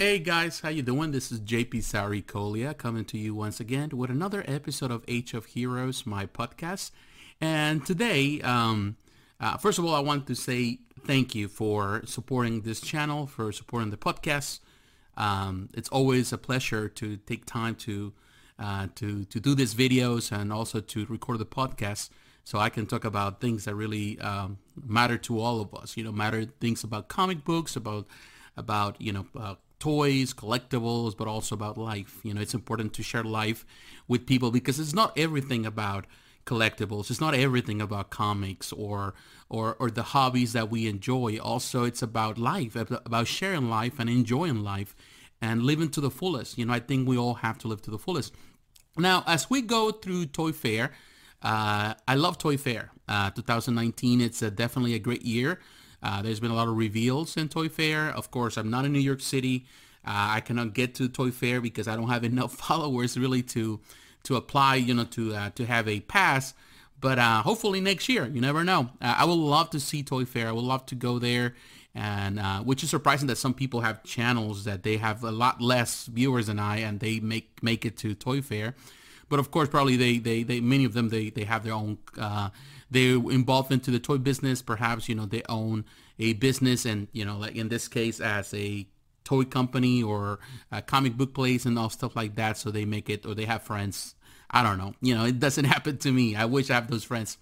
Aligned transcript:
Hey 0.00 0.18
guys, 0.18 0.60
how 0.60 0.70
you 0.70 0.80
doing? 0.80 1.10
This 1.10 1.30
is 1.30 1.42
JP 1.42 1.82
Saricolia 1.82 2.74
coming 2.74 3.04
to 3.04 3.18
you 3.18 3.34
once 3.34 3.60
again 3.60 3.90
with 3.92 4.08
another 4.08 4.42
episode 4.48 4.90
of 4.90 5.04
Age 5.06 5.34
of 5.34 5.44
Heroes, 5.44 6.06
my 6.06 6.24
podcast. 6.24 6.90
And 7.38 7.84
today, 7.84 8.40
um, 8.40 8.96
uh, 9.38 9.58
first 9.58 9.78
of 9.78 9.84
all, 9.84 9.94
I 9.94 10.00
want 10.00 10.26
to 10.28 10.34
say 10.34 10.78
thank 11.04 11.34
you 11.34 11.48
for 11.48 12.00
supporting 12.06 12.62
this 12.62 12.80
channel, 12.80 13.26
for 13.26 13.52
supporting 13.52 13.90
the 13.90 13.98
podcast. 13.98 14.60
Um, 15.18 15.68
it's 15.74 15.90
always 15.90 16.32
a 16.32 16.38
pleasure 16.38 16.88
to 16.88 17.18
take 17.18 17.44
time 17.44 17.74
to 17.84 18.14
uh, 18.58 18.86
to 18.94 19.26
to 19.26 19.38
do 19.38 19.54
these 19.54 19.74
videos 19.74 20.32
and 20.32 20.50
also 20.50 20.80
to 20.80 21.04
record 21.10 21.40
the 21.40 21.44
podcast, 21.44 22.08
so 22.42 22.58
I 22.58 22.70
can 22.70 22.86
talk 22.86 23.04
about 23.04 23.42
things 23.42 23.66
that 23.66 23.74
really 23.74 24.18
um, 24.20 24.60
matter 24.82 25.18
to 25.18 25.38
all 25.38 25.60
of 25.60 25.74
us. 25.74 25.98
You 25.98 26.04
know, 26.04 26.12
matter 26.12 26.46
things 26.46 26.84
about 26.84 27.08
comic 27.08 27.44
books, 27.44 27.76
about 27.76 28.06
about 28.56 28.98
you 28.98 29.12
know 29.12 29.26
uh, 29.38 29.56
toys, 29.80 30.32
collectibles, 30.32 31.16
but 31.16 31.26
also 31.26 31.56
about 31.56 31.76
life. 31.76 32.20
You 32.22 32.34
know, 32.34 32.40
it's 32.40 32.54
important 32.54 32.92
to 32.94 33.02
share 33.02 33.24
life 33.24 33.66
with 34.06 34.26
people 34.26 34.52
because 34.52 34.78
it's 34.78 34.94
not 34.94 35.18
everything 35.18 35.66
about 35.66 36.06
collectibles. 36.46 37.10
It's 37.10 37.20
not 37.20 37.34
everything 37.34 37.80
about 37.80 38.10
comics 38.10 38.72
or 38.72 39.14
or 39.48 39.74
or 39.80 39.90
the 39.90 40.02
hobbies 40.02 40.52
that 40.52 40.70
we 40.70 40.86
enjoy. 40.86 41.38
Also, 41.38 41.84
it's 41.84 42.02
about 42.02 42.38
life, 42.38 42.76
about 42.76 43.26
sharing 43.26 43.68
life 43.68 43.98
and 43.98 44.08
enjoying 44.08 44.62
life 44.62 44.94
and 45.42 45.62
living 45.62 45.90
to 45.90 46.00
the 46.00 46.10
fullest. 46.10 46.58
You 46.58 46.66
know, 46.66 46.72
I 46.74 46.80
think 46.80 47.08
we 47.08 47.16
all 47.16 47.34
have 47.34 47.58
to 47.58 47.68
live 47.68 47.82
to 47.82 47.90
the 47.90 47.98
fullest. 47.98 48.34
Now, 48.96 49.24
as 49.26 49.48
we 49.48 49.62
go 49.62 49.90
through 49.90 50.26
Toy 50.26 50.52
Fair, 50.52 50.92
uh, 51.42 51.94
I 52.06 52.14
love 52.14 52.38
Toy 52.38 52.56
Fair. 52.56 52.90
Uh, 53.08 53.30
2019, 53.30 54.20
it's 54.20 54.42
a, 54.42 54.50
definitely 54.50 54.94
a 54.94 54.98
great 54.98 55.22
year. 55.22 55.58
Uh, 56.02 56.22
there's 56.22 56.40
been 56.40 56.50
a 56.50 56.54
lot 56.54 56.68
of 56.68 56.76
reveals 56.76 57.36
in 57.36 57.48
Toy 57.48 57.68
Fair. 57.68 58.08
Of 58.08 58.30
course, 58.30 58.56
I'm 58.56 58.70
not 58.70 58.84
in 58.84 58.92
New 58.92 59.00
York 59.00 59.20
City. 59.20 59.66
Uh, 60.04 60.36
I 60.36 60.40
cannot 60.40 60.72
get 60.72 60.94
to 60.96 61.08
Toy 61.08 61.30
Fair 61.30 61.60
because 61.60 61.86
I 61.88 61.96
don't 61.96 62.08
have 62.08 62.24
enough 62.32 62.54
followers 62.54 63.18
really 63.18 63.42
to 63.42 63.80
to 64.24 64.36
apply, 64.36 64.76
you 64.76 64.94
know, 64.94 65.04
to 65.04 65.34
uh, 65.34 65.50
to 65.50 65.66
have 65.66 65.88
a 65.88 66.00
pass. 66.00 66.54
But 67.00 67.18
uh, 67.18 67.42
hopefully 67.42 67.80
next 67.80 68.08
year, 68.08 68.26
you 68.26 68.40
never 68.40 68.62
know. 68.62 68.90
Uh, 69.00 69.14
I 69.18 69.24
would 69.24 69.32
love 69.34 69.70
to 69.70 69.80
see 69.80 70.02
Toy 70.02 70.24
Fair. 70.24 70.48
I 70.48 70.52
would 70.52 70.64
love 70.64 70.84
to 70.86 70.94
go 70.94 71.18
there, 71.18 71.54
and 71.94 72.38
uh, 72.38 72.60
which 72.60 72.82
is 72.82 72.90
surprising 72.90 73.28
that 73.28 73.36
some 73.36 73.54
people 73.54 73.80
have 73.80 74.02
channels 74.02 74.64
that 74.64 74.82
they 74.82 74.98
have 74.98 75.24
a 75.24 75.30
lot 75.30 75.60
less 75.60 76.06
viewers 76.06 76.48
than 76.48 76.58
I, 76.58 76.78
and 76.78 77.00
they 77.00 77.20
make 77.20 77.62
make 77.62 77.84
it 77.86 77.96
to 77.98 78.14
Toy 78.14 78.42
Fair. 78.42 78.74
But 79.30 79.38
of 79.38 79.50
course, 79.50 79.68
probably 79.68 79.96
they 79.96 80.18
they, 80.18 80.42
they 80.42 80.60
many 80.60 80.84
of 80.84 80.92
them 80.92 81.08
they 81.08 81.30
they 81.30 81.44
have 81.44 81.64
their 81.64 81.74
own 81.74 81.98
they're 82.90 83.16
involved 83.16 83.72
into 83.72 83.90
the 83.90 83.98
toy 83.98 84.18
business. 84.18 84.62
Perhaps, 84.62 85.08
you 85.08 85.14
know, 85.14 85.26
they 85.26 85.42
own 85.48 85.84
a 86.18 86.32
business 86.34 86.84
and, 86.84 87.08
you 87.12 87.24
know, 87.24 87.38
like 87.38 87.56
in 87.56 87.68
this 87.68 87.88
case 87.88 88.20
as 88.20 88.52
a 88.54 88.86
toy 89.24 89.44
company 89.44 90.02
or 90.02 90.40
a 90.72 90.82
comic 90.82 91.16
book 91.16 91.34
place 91.34 91.64
and 91.64 91.78
all 91.78 91.90
stuff 91.90 92.16
like 92.16 92.34
that. 92.36 92.56
So 92.56 92.70
they 92.70 92.84
make 92.84 93.08
it 93.08 93.24
or 93.26 93.34
they 93.34 93.44
have 93.44 93.62
friends. 93.62 94.14
I 94.50 94.62
don't 94.62 94.78
know. 94.78 94.94
You 95.00 95.14
know, 95.14 95.24
it 95.24 95.38
doesn't 95.38 95.64
happen 95.76 95.98
to 95.98 96.12
me. 96.12 96.34
I 96.34 96.44
wish 96.46 96.70
I 96.70 96.74
have 96.74 96.90
those 96.90 97.04
friends. 97.04 97.38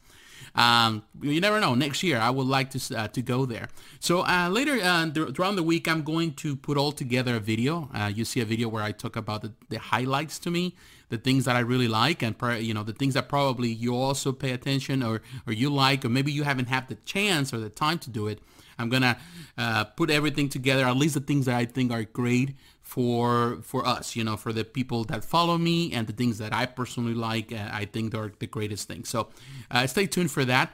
Um, 0.55 1.03
you 1.21 1.41
never 1.41 1.61
know. 1.61 1.75
Next 1.75 2.03
year, 2.03 2.19
I 2.19 2.31
would 2.31 2.47
like 2.47 2.71
to 2.71 2.99
uh, 2.99 3.09
to 3.09 3.23
go 3.23 3.47
there. 3.47 3.69
So 4.01 4.27
uh, 4.27 4.49
later 4.51 4.79
uh, 4.83 5.11
throughout 5.11 5.57
the 5.57 5.63
week, 5.63 5.87
I'm 5.89 6.03
going 6.03 6.35
to 6.35 6.57
put 6.57 6.77
all 6.77 6.93
together 6.93 7.37
a 7.37 7.41
video. 7.41 7.89
Uh, 7.95 8.11
you 8.15 8.25
see 8.25 8.41
a 8.41 8.45
video 8.45 8.69
where 8.69 8.83
I 8.83 8.93
talk 8.93 9.17
about 9.17 9.43
the, 9.43 9.53
the 9.69 9.79
highlights 9.79 10.39
to 10.41 10.51
me, 10.51 10.75
the 11.11 11.19
things 11.19 11.45
that 11.45 11.57
I 11.57 11.61
really 11.61 11.89
like, 11.89 12.23
and 12.23 12.35
you 12.61 12.75
know 12.75 12.83
the 12.83 12.93
things 12.93 13.15
that 13.15 13.29
probably 13.29 13.69
you 13.69 13.95
also 13.95 14.33
pay 14.33 14.53
attention 14.53 15.03
or 15.03 15.23
or 15.47 15.53
you 15.53 15.71
like, 15.71 16.05
or 16.05 16.09
maybe 16.09 16.33
you 16.33 16.43
haven't 16.45 16.69
had 16.69 16.89
the 16.89 16.97
chance 17.05 17.53
or 17.53 17.59
the 17.59 17.71
time 17.71 17.99
to 18.01 18.11
do 18.11 18.27
it. 18.27 18.41
I'm 18.79 18.89
gonna 18.89 19.19
uh, 19.57 19.85
put 19.85 20.11
everything 20.11 20.49
together, 20.49 20.85
at 20.85 20.97
least 20.97 21.15
the 21.15 21.21
things 21.21 21.47
that 21.47 21.57
I 21.57 21.65
think 21.65 21.91
are 21.91 22.05
great 22.05 22.55
for 22.89 23.59
for 23.61 23.87
us, 23.87 24.17
you 24.17 24.25
know, 24.25 24.39
for 24.39 24.51
the 24.51 24.65
people 24.65 25.05
that 25.05 25.23
follow 25.23 25.59
me 25.59 25.93
and 25.93 26.07
the 26.07 26.13
things 26.15 26.39
that 26.39 26.55
I 26.55 26.65
personally 26.65 27.13
like. 27.13 27.53
Uh, 27.53 27.69
I 27.71 27.85
think 27.85 28.13
they're 28.13 28.33
the 28.39 28.47
greatest 28.47 28.89
things. 28.89 29.11
So 29.11 29.29
uh, 29.71 29.87
stay 29.87 30.07
tuned 30.07 30.31
for 30.31 30.47
that. 30.47 30.73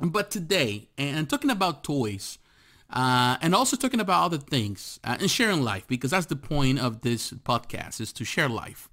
But 0.00 0.30
today, 0.30 0.88
and 0.96 1.28
talking 1.28 1.50
about 1.50 1.84
toys, 1.84 2.38
uh, 2.88 3.36
and 3.42 3.54
also 3.54 3.76
talking 3.76 4.00
about 4.00 4.24
other 4.24 4.38
things 4.38 4.98
uh, 5.04 5.18
and 5.20 5.30
sharing 5.30 5.62
life, 5.62 5.86
because 5.86 6.12
that's 6.12 6.24
the 6.24 6.36
point 6.36 6.78
of 6.78 7.02
this 7.02 7.32
podcast 7.32 8.00
is 8.00 8.14
to 8.14 8.24
share 8.24 8.48
life. 8.48 8.88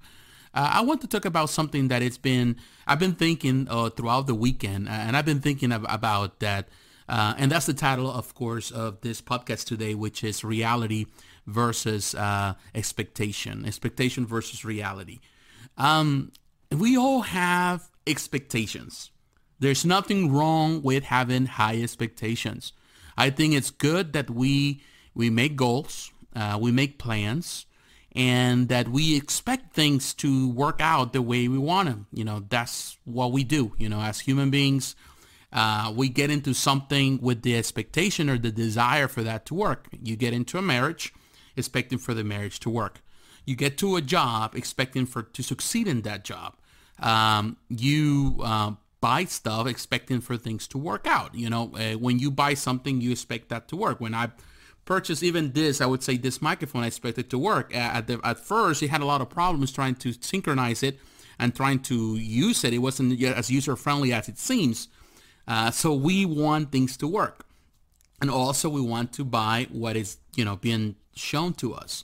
Uh, 0.53 0.69
I 0.73 0.81
want 0.81 1.00
to 1.00 1.07
talk 1.07 1.23
about 1.23 1.50
something 1.50 1.88
that 1.88 2.01
it's 2.01 2.17
been 2.17 2.57
I've 2.85 3.00
been 3.00 3.16
thinking 3.16 3.67
uh, 3.69 3.89
throughout 3.89 4.28
the 4.28 4.35
weekend, 4.35 4.89
and 4.89 5.16
I've 5.16 5.25
been 5.25 5.39
thinking 5.39 5.72
of, 5.72 5.85
about 5.88 6.41
that. 6.41 6.67
Uh 7.07 7.34
and 7.39 7.50
that's 7.51 7.66
the 7.66 7.73
title, 7.73 8.11
of 8.11 8.35
course, 8.35 8.69
of 8.69 9.01
this 9.01 9.22
podcast 9.22 9.63
today, 9.66 9.95
which 9.95 10.23
is 10.23 10.44
reality 10.44 11.05
versus 11.49 12.15
uh, 12.15 12.53
expectation, 12.73 13.65
expectation 13.65 14.25
versus 14.25 14.63
reality. 14.63 15.19
Um, 15.77 16.31
we 16.71 16.97
all 16.97 17.21
have 17.21 17.89
expectations. 18.05 19.11
There's 19.59 19.85
nothing 19.85 20.31
wrong 20.31 20.81
with 20.81 21.03
having 21.05 21.45
high 21.45 21.81
expectations. 21.81 22.73
I 23.17 23.29
think 23.29 23.53
it's 23.53 23.71
good 23.71 24.13
that 24.13 24.29
we 24.29 24.81
we 25.13 25.29
make 25.29 25.55
goals, 25.55 26.11
uh, 26.35 26.57
we 26.61 26.71
make 26.71 26.97
plans, 26.97 27.66
and 28.13 28.69
that 28.69 28.87
we 28.87 29.17
expect 29.17 29.73
things 29.73 30.13
to 30.16 30.49
work 30.49 30.79
out 30.79 31.11
the 31.11 31.21
way 31.21 31.47
we 31.47 31.57
want 31.57 31.89
them. 31.89 32.07
You 32.13 32.23
know, 32.23 32.45
that's 32.47 32.97
what 33.03 33.31
we 33.31 33.43
do. 33.43 33.73
You 33.77 33.89
know, 33.89 33.99
as 33.99 34.21
human 34.21 34.49
beings, 34.49 34.95
uh, 35.51 35.91
we 35.95 36.07
get 36.07 36.29
into 36.29 36.53
something 36.53 37.19
with 37.21 37.41
the 37.41 37.57
expectation 37.57 38.29
or 38.29 38.37
the 38.37 38.51
desire 38.51 39.07
for 39.07 39.23
that 39.23 39.45
to 39.47 39.55
work. 39.55 39.87
You 40.01 40.16
get 40.16 40.33
into 40.33 40.57
a 40.57 40.61
marriage 40.61 41.13
expecting 41.55 41.97
for 41.97 42.13
the 42.13 42.23
marriage 42.23 42.59
to 42.61 42.69
work. 42.69 43.01
You 43.45 43.55
get 43.55 43.77
to 43.79 43.95
a 43.95 44.01
job 44.01 44.55
expecting 44.55 45.05
for 45.05 45.23
to 45.23 45.43
succeed 45.43 45.87
in 45.87 46.01
that 46.01 46.23
job. 46.23 46.55
Um, 46.99 47.57
you 47.69 48.39
uh, 48.43 48.73
buy 49.01 49.25
stuff 49.25 49.67
expecting 49.67 50.21
for 50.21 50.37
things 50.37 50.67
to 50.67 50.77
work 50.77 51.07
out. 51.07 51.33
You 51.33 51.49
know, 51.49 51.71
uh, 51.75 51.93
when 51.93 52.19
you 52.19 52.31
buy 52.31 52.53
something, 52.53 53.01
you 53.01 53.11
expect 53.11 53.49
that 53.49 53.67
to 53.69 53.75
work. 53.75 53.99
When 53.99 54.13
I 54.13 54.29
purchased 54.85 55.23
even 55.23 55.53
this, 55.53 55.81
I 55.81 55.85
would 55.85 56.03
say 56.03 56.17
this 56.17 56.41
microphone, 56.41 56.83
I 56.83 56.87
expected 56.87 57.29
to 57.29 57.37
work. 57.37 57.75
At, 57.75 58.07
the, 58.07 58.19
at 58.23 58.39
first, 58.39 58.83
it 58.83 58.89
had 58.89 59.01
a 59.01 59.05
lot 59.05 59.21
of 59.21 59.29
problems 59.29 59.71
trying 59.71 59.95
to 59.95 60.13
synchronize 60.19 60.83
it 60.83 60.99
and 61.37 61.55
trying 61.55 61.79
to 61.83 62.17
use 62.17 62.63
it. 62.63 62.73
It 62.73 62.79
wasn't 62.79 63.21
as 63.23 63.49
user-friendly 63.49 64.11
as 64.11 64.27
it 64.27 64.37
seems. 64.37 64.89
Uh, 65.47 65.71
so 65.71 65.93
we 65.93 66.25
want 66.25 66.71
things 66.71 66.97
to 66.97 67.07
work. 67.07 67.45
And 68.22 68.30
also 68.30 68.69
we 68.69 68.81
want 68.81 69.13
to 69.13 69.24
buy 69.24 69.68
what 69.72 69.96
is, 69.96 70.18
you 70.35 70.44
know, 70.44 70.56
being 70.56 70.96
shown 71.16 71.53
to 71.56 71.74
us. 71.74 72.03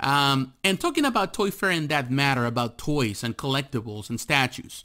Um, 0.00 0.54
and 0.62 0.80
talking 0.80 1.04
about 1.04 1.34
Toy 1.34 1.50
Fair 1.50 1.70
in 1.70 1.88
that 1.88 2.10
matter, 2.10 2.44
about 2.46 2.78
toys 2.78 3.24
and 3.24 3.36
collectibles 3.36 4.08
and 4.08 4.20
statues, 4.20 4.84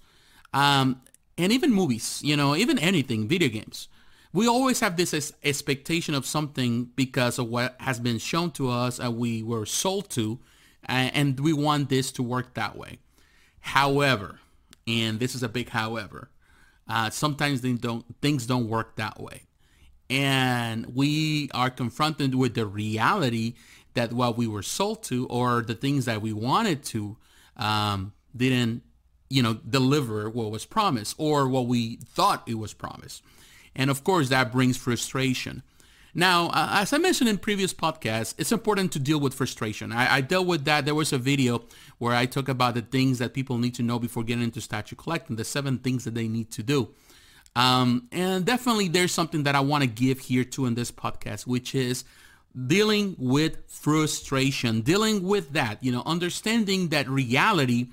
um, 0.53 1.01
and 1.37 1.51
even 1.51 1.71
movies, 1.71 2.21
you 2.23 2.35
know, 2.35 2.55
even 2.55 2.79
anything, 2.79 3.27
video 3.27 3.49
games. 3.49 3.87
We 4.31 4.47
always 4.47 4.79
have 4.79 4.97
this 4.97 5.33
expectation 5.43 6.15
of 6.15 6.25
something 6.25 6.85
because 6.95 7.37
of 7.37 7.47
what 7.47 7.75
has 7.79 7.99
been 7.99 8.17
shown 8.17 8.49
to 8.51 8.69
us 8.69 8.99
and 8.99 9.17
we 9.17 9.43
were 9.43 9.67
sold 9.67 10.09
to, 10.11 10.39
and 10.85 11.39
we 11.39 11.53
want 11.53 11.89
this 11.89 12.11
to 12.13 12.23
work 12.23 12.55
that 12.55 12.75
way. 12.75 12.97
However, 13.59 14.39
and 14.87 15.19
this 15.19 15.35
is 15.35 15.43
a 15.43 15.49
big 15.49 15.69
however, 15.69 16.29
uh, 16.87 17.11
sometimes 17.11 17.61
they 17.61 17.73
don't, 17.73 18.03
things 18.21 18.47
don't 18.47 18.67
work 18.67 18.95
that 18.95 19.19
way 19.21 19.43
and 20.09 20.95
we 20.95 21.49
are 21.53 21.69
confronted 21.69 22.35
with 22.35 22.55
the 22.55 22.65
reality 22.65 23.55
that 23.93 24.13
what 24.13 24.37
we 24.37 24.47
were 24.47 24.63
sold 24.63 25.03
to 25.03 25.27
or 25.27 25.61
the 25.61 25.75
things 25.75 26.05
that 26.05 26.21
we 26.21 26.33
wanted 26.33 26.83
to 26.83 27.17
um, 27.57 28.13
didn't 28.35 28.83
you 29.29 29.41
know 29.41 29.53
deliver 29.53 30.29
what 30.29 30.51
was 30.51 30.65
promised 30.65 31.15
or 31.17 31.47
what 31.47 31.67
we 31.67 31.97
thought 32.05 32.43
it 32.47 32.55
was 32.55 32.73
promised. 32.73 33.23
And 33.75 33.89
of 33.89 34.03
course 34.03 34.29
that 34.29 34.51
brings 34.51 34.77
frustration. 34.77 35.63
Now 36.13 36.49
uh, 36.49 36.69
as 36.81 36.93
i 36.93 36.97
mentioned 36.97 37.29
in 37.29 37.37
previous 37.37 37.73
podcasts 37.73 38.35
it's 38.37 38.51
important 38.51 38.91
to 38.91 38.99
deal 38.99 39.19
with 39.19 39.33
frustration. 39.33 39.91
I, 39.91 40.15
I 40.15 40.21
dealt 40.21 40.47
with 40.47 40.65
that. 40.65 40.85
There 40.85 40.95
was 40.95 41.13
a 41.13 41.17
video 41.17 41.63
where 41.97 42.15
i 42.15 42.25
talk 42.25 42.49
about 42.49 42.75
the 42.75 42.81
things 42.81 43.19
that 43.19 43.33
people 43.33 43.57
need 43.57 43.75
to 43.75 43.83
know 43.83 43.99
before 43.99 44.23
getting 44.23 44.43
into 44.43 44.61
statue 44.61 44.95
collecting 44.95 45.35
the 45.37 45.45
seven 45.45 45.77
things 45.79 46.03
that 46.03 46.13
they 46.13 46.27
need 46.27 46.51
to 46.51 46.63
do 46.63 46.89
um, 47.55 48.07
and 48.11 48.45
definitely 48.45 48.87
there's 48.87 49.11
something 49.11 49.43
that 49.43 49.55
I 49.55 49.59
want 49.59 49.83
to 49.83 49.89
give 49.89 50.19
here 50.19 50.43
too 50.43 50.65
in 50.65 50.75
this 50.75 50.91
podcast, 50.91 51.45
which 51.45 51.75
is 51.75 52.03
dealing 52.67 53.15
with 53.17 53.57
frustration, 53.67 54.81
dealing 54.81 55.23
with 55.23 55.53
that, 55.53 55.83
you 55.83 55.91
know, 55.91 56.03
understanding 56.05 56.89
that 56.89 57.07
reality 57.07 57.87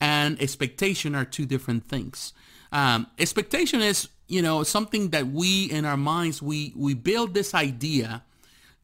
and 0.00 0.40
expectation 0.40 1.14
are 1.14 1.24
two 1.24 1.46
different 1.46 1.84
things. 1.86 2.32
Um, 2.72 3.06
expectation 3.18 3.80
is, 3.80 4.08
you 4.28 4.42
know, 4.42 4.62
something 4.62 5.10
that 5.10 5.26
we 5.28 5.64
in 5.66 5.84
our 5.84 5.96
minds, 5.96 6.42
we, 6.42 6.72
we 6.76 6.94
build 6.94 7.34
this 7.34 7.54
idea 7.54 8.22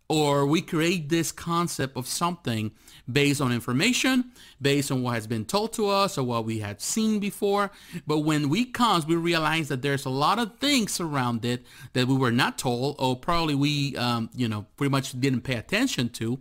or 0.09 0.47
we 0.47 0.61
create 0.61 1.09
this 1.09 1.33
concept 1.33 1.97
of 1.97 2.07
something 2.07 2.73
based 3.11 3.41
on 3.41 3.53
information, 3.53 4.33
based 4.61 4.91
on 4.91 5.03
what 5.03 5.15
has 5.15 5.27
been 5.27 5.45
told 5.45 5.73
to 5.75 5.89
us 5.89 6.17
or 6.19 6.25
what 6.25 6.45
we 6.45 6.61
had 6.61 6.81
seen 6.81 7.19
before. 7.19 7.71
But 8.07 8.21
when 8.21 8.49
we 8.49 8.65
comes, 8.65 9.07
we 9.07 9.17
realize 9.17 9.69
that 9.69 9.83
there's 9.83 10.05
a 10.05 10.11
lot 10.11 10.39
of 10.39 10.59
things 10.59 11.01
around 11.01 11.45
it 11.45 11.65
that 11.93 12.07
we 12.07 12.17
were 12.17 12.33
not 12.33 12.59
told 12.59 12.97
or 12.99 13.17
probably 13.17 13.55
we, 13.55 13.97
um, 13.97 14.31
you 14.35 14.49
know, 14.49 14.67
pretty 14.77 14.91
much 14.91 15.19
didn't 15.21 15.43
pay 15.43 15.57
attention 15.57 16.09
to 16.11 16.39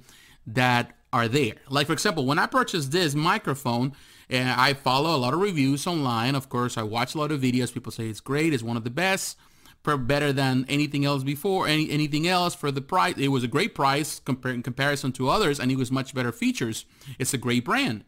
that 0.47 0.97
are 1.13 1.27
there. 1.27 1.55
Like 1.69 1.87
for 1.87 1.93
example, 1.93 2.25
when 2.25 2.39
I 2.39 2.45
purchased 2.45 2.91
this 2.91 3.15
microphone, 3.15 3.93
and 4.31 4.49
I 4.49 4.73
follow 4.73 5.13
a 5.13 5.19
lot 5.19 5.33
of 5.33 5.41
reviews 5.41 5.85
online. 5.85 6.35
Of 6.35 6.47
course, 6.47 6.77
I 6.77 6.83
watch 6.83 7.15
a 7.15 7.17
lot 7.17 7.33
of 7.33 7.41
videos. 7.41 7.73
People 7.73 7.91
say 7.91 8.07
it's 8.07 8.21
great. 8.21 8.53
It's 8.53 8.63
one 8.63 8.77
of 8.77 8.85
the 8.85 8.89
best, 8.89 9.37
better 9.83 10.31
than 10.31 10.65
anything 10.69 11.05
else 11.05 11.23
before. 11.23 11.67
Any 11.67 11.89
anything 11.89 12.27
else 12.27 12.55
for 12.55 12.71
the 12.71 12.81
price. 12.81 13.15
It 13.17 13.29
was 13.29 13.43
a 13.43 13.47
great 13.47 13.75
price 13.75 14.19
compared 14.19 14.55
in 14.55 14.63
comparison 14.63 15.11
to 15.13 15.29
others, 15.29 15.59
and 15.59 15.71
it 15.71 15.77
was 15.77 15.91
much 15.91 16.13
better 16.13 16.31
features. 16.31 16.85
It's 17.19 17.33
a 17.33 17.37
great 17.37 17.65
brand. 17.65 18.03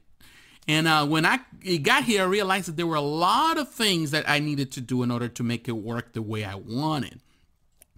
And 0.68 0.88
uh, 0.88 1.06
when 1.06 1.26
I 1.26 1.40
got 1.82 2.06
here, 2.06 2.24
I 2.24 2.26
realized 2.26 2.68
that 2.68 2.78
there 2.78 2.88
were 2.88 2.96
a 2.96 3.02
lot 3.02 3.58
of 3.58 3.70
things 3.70 4.12
that 4.12 4.30
I 4.30 4.40
needed 4.40 4.72
to 4.74 4.82
do 4.82 5.04
in 5.04 5.12
order 5.12 5.28
to 5.28 5.44
make 5.44 5.68
it 5.68 5.74
work 5.74 6.14
the 6.14 6.22
way 6.22 6.46
I 6.46 6.56
wanted. 6.56 7.20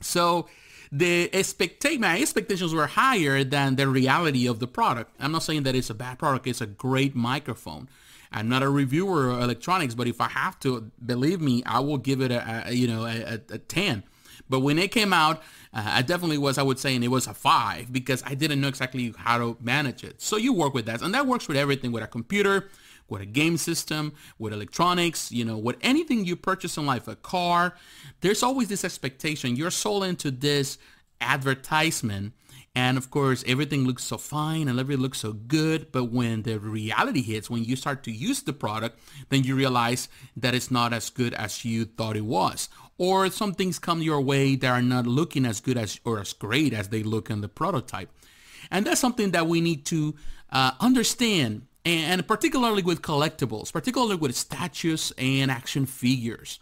So 0.01 0.47
the 0.91 1.29
expectation, 1.33 2.01
my 2.01 2.19
expectations 2.19 2.73
were 2.73 2.87
higher 2.87 3.43
than 3.43 3.75
the 3.75 3.87
reality 3.87 4.47
of 4.47 4.59
the 4.59 4.67
product. 4.67 5.15
I'm 5.19 5.31
not 5.31 5.43
saying 5.43 5.63
that 5.63 5.75
it's 5.75 5.89
a 5.89 5.93
bad 5.93 6.17
product. 6.17 6.47
It's 6.47 6.61
a 6.61 6.65
great 6.65 7.15
microphone. 7.15 7.89
I'm 8.35 8.49
not 8.49 8.63
a 8.63 8.69
reviewer 8.69 9.29
of 9.29 9.41
electronics, 9.41 9.95
but 9.95 10.07
if 10.07 10.19
I 10.19 10.27
have 10.27 10.59
to, 10.59 10.91
believe 11.03 11.39
me, 11.39 11.63
I 11.65 11.79
will 11.79 11.97
give 11.97 12.19
it 12.19 12.31
a, 12.31 12.67
a 12.67 12.73
you 12.73 12.85
know 12.85 13.05
a, 13.05 13.39
a, 13.49 13.57
10. 13.57 14.03
But 14.49 14.59
when 14.59 14.77
it 14.77 14.91
came 14.91 15.13
out, 15.13 15.37
uh, 15.73 15.83
I 15.85 16.01
definitely 16.01 16.37
was, 16.37 16.57
I 16.57 16.63
would 16.63 16.77
say, 16.77 16.93
and 16.95 17.03
it 17.03 17.07
was 17.07 17.27
a 17.27 17.33
five 17.33 17.91
because 17.93 18.21
I 18.25 18.35
didn't 18.35 18.59
know 18.59 18.67
exactly 18.67 19.13
how 19.17 19.37
to 19.37 19.57
manage 19.61 20.03
it. 20.03 20.21
So 20.21 20.35
you 20.35 20.51
work 20.51 20.73
with 20.73 20.85
that, 20.85 21.01
and 21.01 21.13
that 21.15 21.25
works 21.25 21.47
with 21.47 21.55
everything, 21.55 21.93
with 21.93 22.03
a 22.03 22.07
computer, 22.07 22.69
with 23.07 23.21
a 23.21 23.25
game 23.25 23.55
system, 23.55 24.13
with 24.37 24.51
electronics, 24.51 25.31
you 25.31 25.45
know, 25.45 25.57
with 25.57 25.77
anything 25.81 26.25
you 26.25 26.35
purchase 26.35 26.75
in 26.75 26.85
life, 26.85 27.07
a 27.07 27.15
car. 27.15 27.75
There's 28.19 28.43
always 28.43 28.67
this 28.67 28.83
expectation. 28.83 29.55
You're 29.55 29.71
sold 29.71 30.03
into 30.03 30.29
this 30.29 30.77
advertisement 31.21 32.33
and 32.75 32.97
of 32.97 33.09
course, 33.09 33.41
everything 33.47 33.85
looks 33.85 34.03
so 34.03 34.17
fine 34.17 34.67
and 34.67 34.77
everything 34.77 35.01
looks 35.01 35.19
so 35.19 35.31
good. 35.31 35.93
But 35.93 36.05
when 36.05 36.41
the 36.41 36.59
reality 36.59 37.21
hits, 37.21 37.49
when 37.49 37.63
you 37.63 37.77
start 37.77 38.03
to 38.03 38.11
use 38.11 38.43
the 38.43 38.51
product, 38.51 38.99
then 39.29 39.43
you 39.43 39.55
realize 39.55 40.09
that 40.35 40.53
it's 40.53 40.69
not 40.69 40.91
as 40.91 41.09
good 41.09 41.33
as 41.33 41.63
you 41.63 41.85
thought 41.85 42.17
it 42.17 42.25
was. 42.25 42.67
Or 42.97 43.29
some 43.29 43.53
things 43.53 43.79
come 43.79 44.01
your 44.01 44.19
way 44.19 44.57
that 44.57 44.67
are 44.67 44.81
not 44.81 45.07
looking 45.07 45.45
as 45.45 45.61
good 45.61 45.77
as 45.77 46.01
or 46.03 46.19
as 46.19 46.33
great 46.33 46.73
as 46.73 46.89
they 46.89 47.01
look 47.01 47.29
in 47.29 47.39
the 47.39 47.47
prototype. 47.47 48.09
And 48.69 48.85
that's 48.85 48.99
something 48.99 49.31
that 49.31 49.47
we 49.47 49.61
need 49.61 49.85
to 49.87 50.15
uh, 50.51 50.71
understand. 50.81 51.67
And 51.85 52.27
particularly 52.27 52.83
with 52.83 53.01
collectibles, 53.01 53.71
particularly 53.71 54.15
with 54.15 54.35
statues 54.35 55.13
and 55.17 55.49
action 55.49 55.85
figures. 55.85 56.59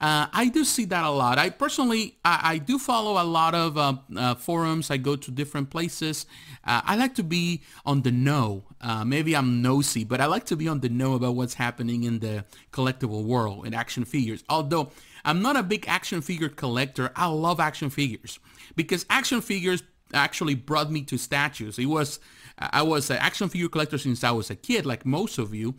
Uh, 0.00 0.26
I 0.32 0.48
do 0.48 0.64
see 0.64 0.84
that 0.86 1.04
a 1.04 1.10
lot. 1.10 1.38
I 1.38 1.50
personally, 1.50 2.18
I, 2.24 2.40
I 2.44 2.58
do 2.58 2.78
follow 2.78 3.22
a 3.22 3.24
lot 3.24 3.54
of 3.54 3.78
uh, 3.78 3.94
uh, 4.16 4.34
forums. 4.34 4.90
I 4.90 4.96
go 4.96 5.16
to 5.16 5.30
different 5.30 5.70
places. 5.70 6.26
Uh, 6.64 6.82
I 6.84 6.96
like 6.96 7.14
to 7.16 7.22
be 7.22 7.62
on 7.86 8.02
the 8.02 8.10
know. 8.10 8.64
Uh, 8.80 9.04
maybe 9.04 9.36
I'm 9.36 9.62
nosy, 9.62 10.04
but 10.04 10.20
I 10.20 10.26
like 10.26 10.44
to 10.46 10.56
be 10.56 10.68
on 10.68 10.80
the 10.80 10.88
know 10.88 11.14
about 11.14 11.34
what's 11.34 11.54
happening 11.54 12.04
in 12.04 12.20
the 12.20 12.44
collectible 12.72 13.24
world 13.24 13.66
in 13.66 13.74
action 13.74 14.04
figures. 14.04 14.44
Although 14.48 14.90
I'm 15.24 15.42
not 15.42 15.56
a 15.56 15.62
big 15.62 15.86
action 15.88 16.20
figure 16.20 16.48
collector, 16.48 17.10
I 17.16 17.26
love 17.26 17.60
action 17.60 17.90
figures 17.90 18.38
because 18.76 19.06
action 19.10 19.40
figures 19.40 19.82
actually 20.12 20.54
brought 20.54 20.90
me 20.90 21.02
to 21.02 21.16
statues. 21.18 21.78
It 21.78 21.86
was 21.86 22.20
I 22.58 22.82
was 22.82 23.10
an 23.10 23.16
action 23.16 23.48
figure 23.48 23.68
collector 23.68 23.98
since 23.98 24.22
I 24.22 24.32
was 24.32 24.50
a 24.50 24.56
kid, 24.56 24.86
like 24.86 25.06
most 25.06 25.38
of 25.38 25.54
you. 25.54 25.74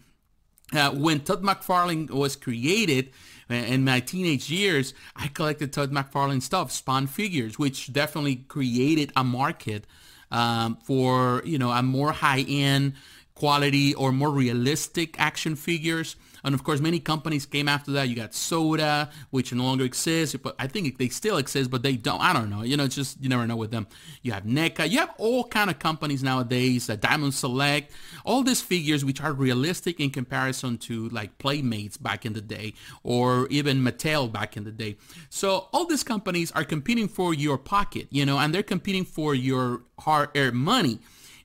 Uh, 0.74 0.90
when 0.92 1.20
Todd 1.20 1.44
McFarlane 1.44 2.10
was 2.10 2.38
created, 2.38 3.12
in 3.52 3.84
my 3.84 4.00
teenage 4.00 4.50
years, 4.50 4.94
I 5.16 5.28
collected 5.28 5.74
Todd 5.74 5.92
McFarlane 5.92 6.42
stuff, 6.42 6.72
Spawn 6.72 7.08
figures, 7.08 7.60
which 7.60 7.92
definitely 7.92 8.38
created 8.48 9.12
a 9.16 9.24
market 9.24 9.86
um, 10.32 10.78
for, 10.84 11.42
you 11.46 11.58
know, 11.58 11.72
a 11.72 11.84
more 11.84 12.12
high-end 12.12 12.94
quality 13.42 13.96
or 13.96 14.12
more 14.12 14.30
realistic 14.30 15.20
action 15.20 15.56
figures. 15.56 16.16
And 16.44 16.54
of 16.54 16.64
course, 16.64 16.80
many 16.80 17.00
companies 17.00 17.48
came 17.48 17.68
after 17.68 17.92
that. 17.94 18.08
You 18.08 18.16
got 18.16 18.34
SOTA, 18.34 19.10
which 19.32 19.52
no 19.52 19.64
longer 19.64 19.84
exists, 19.84 20.36
but 20.36 20.56
I 20.60 20.68
think 20.68 21.00
they 21.00 21.10
still 21.10 21.38
exist, 21.38 21.72
but 21.72 21.82
they 21.82 21.96
don't. 21.96 22.22
I 22.22 22.34
don't 22.34 22.52
know. 22.52 22.62
You 22.62 22.78
know, 22.78 22.84
it's 22.84 22.94
just, 22.96 23.22
you 23.22 23.30
never 23.30 23.48
know 23.48 23.56
with 23.56 23.72
them. 23.72 23.88
You 24.22 24.32
have 24.34 24.44
NECA. 24.44 24.90
You 24.92 25.00
have 25.00 25.14
all 25.18 25.44
kind 25.46 25.72
of 25.72 25.80
companies 25.80 26.22
nowadays, 26.22 26.88
uh, 26.88 26.98
Diamond 26.98 27.34
Select, 27.34 27.92
all 28.26 28.44
these 28.44 28.62
figures 28.62 29.04
which 29.04 29.20
are 29.22 29.34
realistic 29.34 30.00
in 30.00 30.12
comparison 30.12 30.78
to 30.80 31.10
like 31.10 31.40
Playmates 31.40 31.98
back 31.98 32.28
in 32.28 32.34
the 32.34 32.42
day 32.42 32.74
or 33.04 33.48
even 33.50 33.84
Mattel 33.84 34.32
back 34.32 34.56
in 34.56 34.66
the 34.66 34.72
day. 34.72 34.98
So 35.32 35.68
all 35.74 35.86
these 35.86 36.04
companies 36.04 36.52
are 36.52 36.64
competing 36.64 37.08
for 37.08 37.34
your 37.34 37.58
pocket, 37.58 38.06
you 38.12 38.24
know, 38.24 38.38
and 38.38 38.54
they're 38.54 38.72
competing 38.76 39.06
for 39.06 39.34
your 39.34 39.82
hard-earned 39.98 40.56
money. 40.56 41.00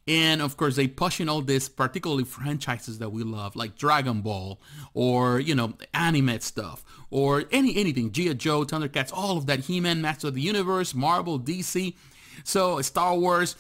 And 0.09 0.41
of 0.41 0.57
course, 0.57 0.77
they 0.77 0.87
push 0.87 1.21
in 1.21 1.29
all 1.29 1.43
this, 1.43 1.69
particularly 1.69 2.25
franchises 2.25 2.99
that 3.01 3.11
we 3.11 3.25
love, 3.25 3.57
like 3.57 3.77
Dragon 3.77 4.21
Ball 4.21 4.61
or, 4.95 5.41
you 5.41 5.55
know, 5.55 5.75
anime 5.93 6.39
stuff 6.41 6.85
or 7.11 7.45
any 7.51 7.77
anything, 7.77 8.13
G.I. 8.13 8.35
Joe, 8.35 8.65
Thundercats, 8.65 9.11
all 9.13 9.37
of 9.37 9.47
that, 9.47 9.61
He-Man, 9.61 10.01
Master 10.01 10.29
of 10.29 10.35
the 10.35 10.41
Universe, 10.41 10.95
Marvel, 10.95 11.41
DC, 11.41 11.95
so 12.45 12.81
Star 12.83 13.17
Wars, 13.17 13.57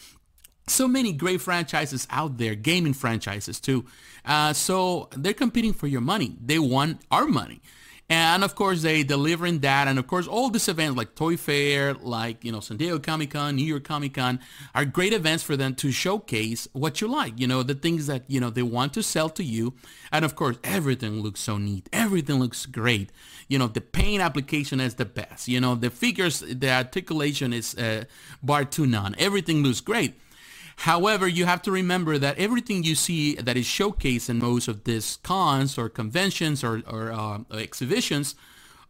so 0.69 0.87
many 0.87 1.12
great 1.12 1.40
franchises 1.40 2.06
out 2.10 2.38
there, 2.38 2.54
gaming 2.54 2.94
franchises 2.94 3.60
too. 3.60 3.84
Uh, 4.25 4.52
so 4.52 5.08
they're 5.16 5.32
competing 5.32 5.72
for 5.72 5.87
your 5.87 6.00
money. 6.00 6.37
They 6.44 6.58
want 6.58 7.00
our 7.10 7.26
money. 7.26 7.60
And 8.08 8.44
of 8.44 8.55
course, 8.55 8.82
they 8.82 9.03
delivering 9.03 9.61
that. 9.61 9.88
And 9.88 9.99
of 9.99 10.06
course, 10.06 10.29
all 10.29 10.49
these 10.49 10.69
events 10.69 10.97
like 10.97 11.17
Toy 11.17 11.37
Fair, 11.37 11.94
like, 11.94 12.44
you 12.44 12.53
know, 12.53 12.61
San 12.61 12.76
Diego 12.76 13.00
Comic 13.00 13.32
Con, 13.32 13.56
New 13.56 13.64
York 13.64 13.82
Comic 13.82 14.14
Con 14.14 14.38
are 14.76 14.85
great 14.85 15.12
events 15.12 15.43
for 15.43 15.56
them 15.56 15.75
to 15.76 15.91
showcase 15.91 16.69
what 16.73 17.00
you 17.00 17.08
like, 17.08 17.38
you 17.41 17.49
know, 17.49 17.64
the 17.64 17.75
things 17.75 18.06
that, 18.06 18.23
you 18.29 18.38
know, 18.38 18.50
they 18.50 18.62
want 18.62 18.94
to 18.94 19.03
sell 19.03 19.29
to 19.31 19.43
you. 19.43 19.75
And 20.12 20.25
of 20.25 20.37
course, 20.37 20.56
everything 20.62 21.20
looks 21.20 21.41
so 21.41 21.58
neat. 21.58 21.88
Everything 21.93 22.38
looks 22.38 22.64
great. 22.64 23.11
You 23.49 23.58
know, 23.58 23.67
the 23.67 23.81
paint 23.81 24.23
application 24.23 24.81
is 24.81 24.94
the 24.94 25.05
best. 25.05 25.49
You 25.49 25.61
know, 25.61 25.75
the 25.75 25.91
figures, 25.91 26.41
the 26.41 26.70
articulation 26.70 27.53
is 27.53 27.75
uh, 27.75 28.05
bar 28.41 28.64
to 28.67 28.87
none. 28.87 29.17
Everything 29.19 29.64
looks 29.64 29.81
great. 29.81 30.14
However, 30.76 31.26
you 31.26 31.46
have 31.46 31.62
to 31.62 31.73
remember 31.73 32.19
that 32.19 32.38
everything 32.38 32.84
you 32.84 32.94
see 32.94 33.34
that 33.37 33.56
is 33.56 33.67
showcased 33.67 34.28
in 34.28 34.38
most 34.38 34.69
of 34.69 34.84
these 34.84 35.19
cons 35.23 35.78
or 35.78 35.88
conventions 35.88 36.62
or, 36.62 36.82
or 36.87 37.12
uh, 37.12 37.40
exhibitions 37.52 38.34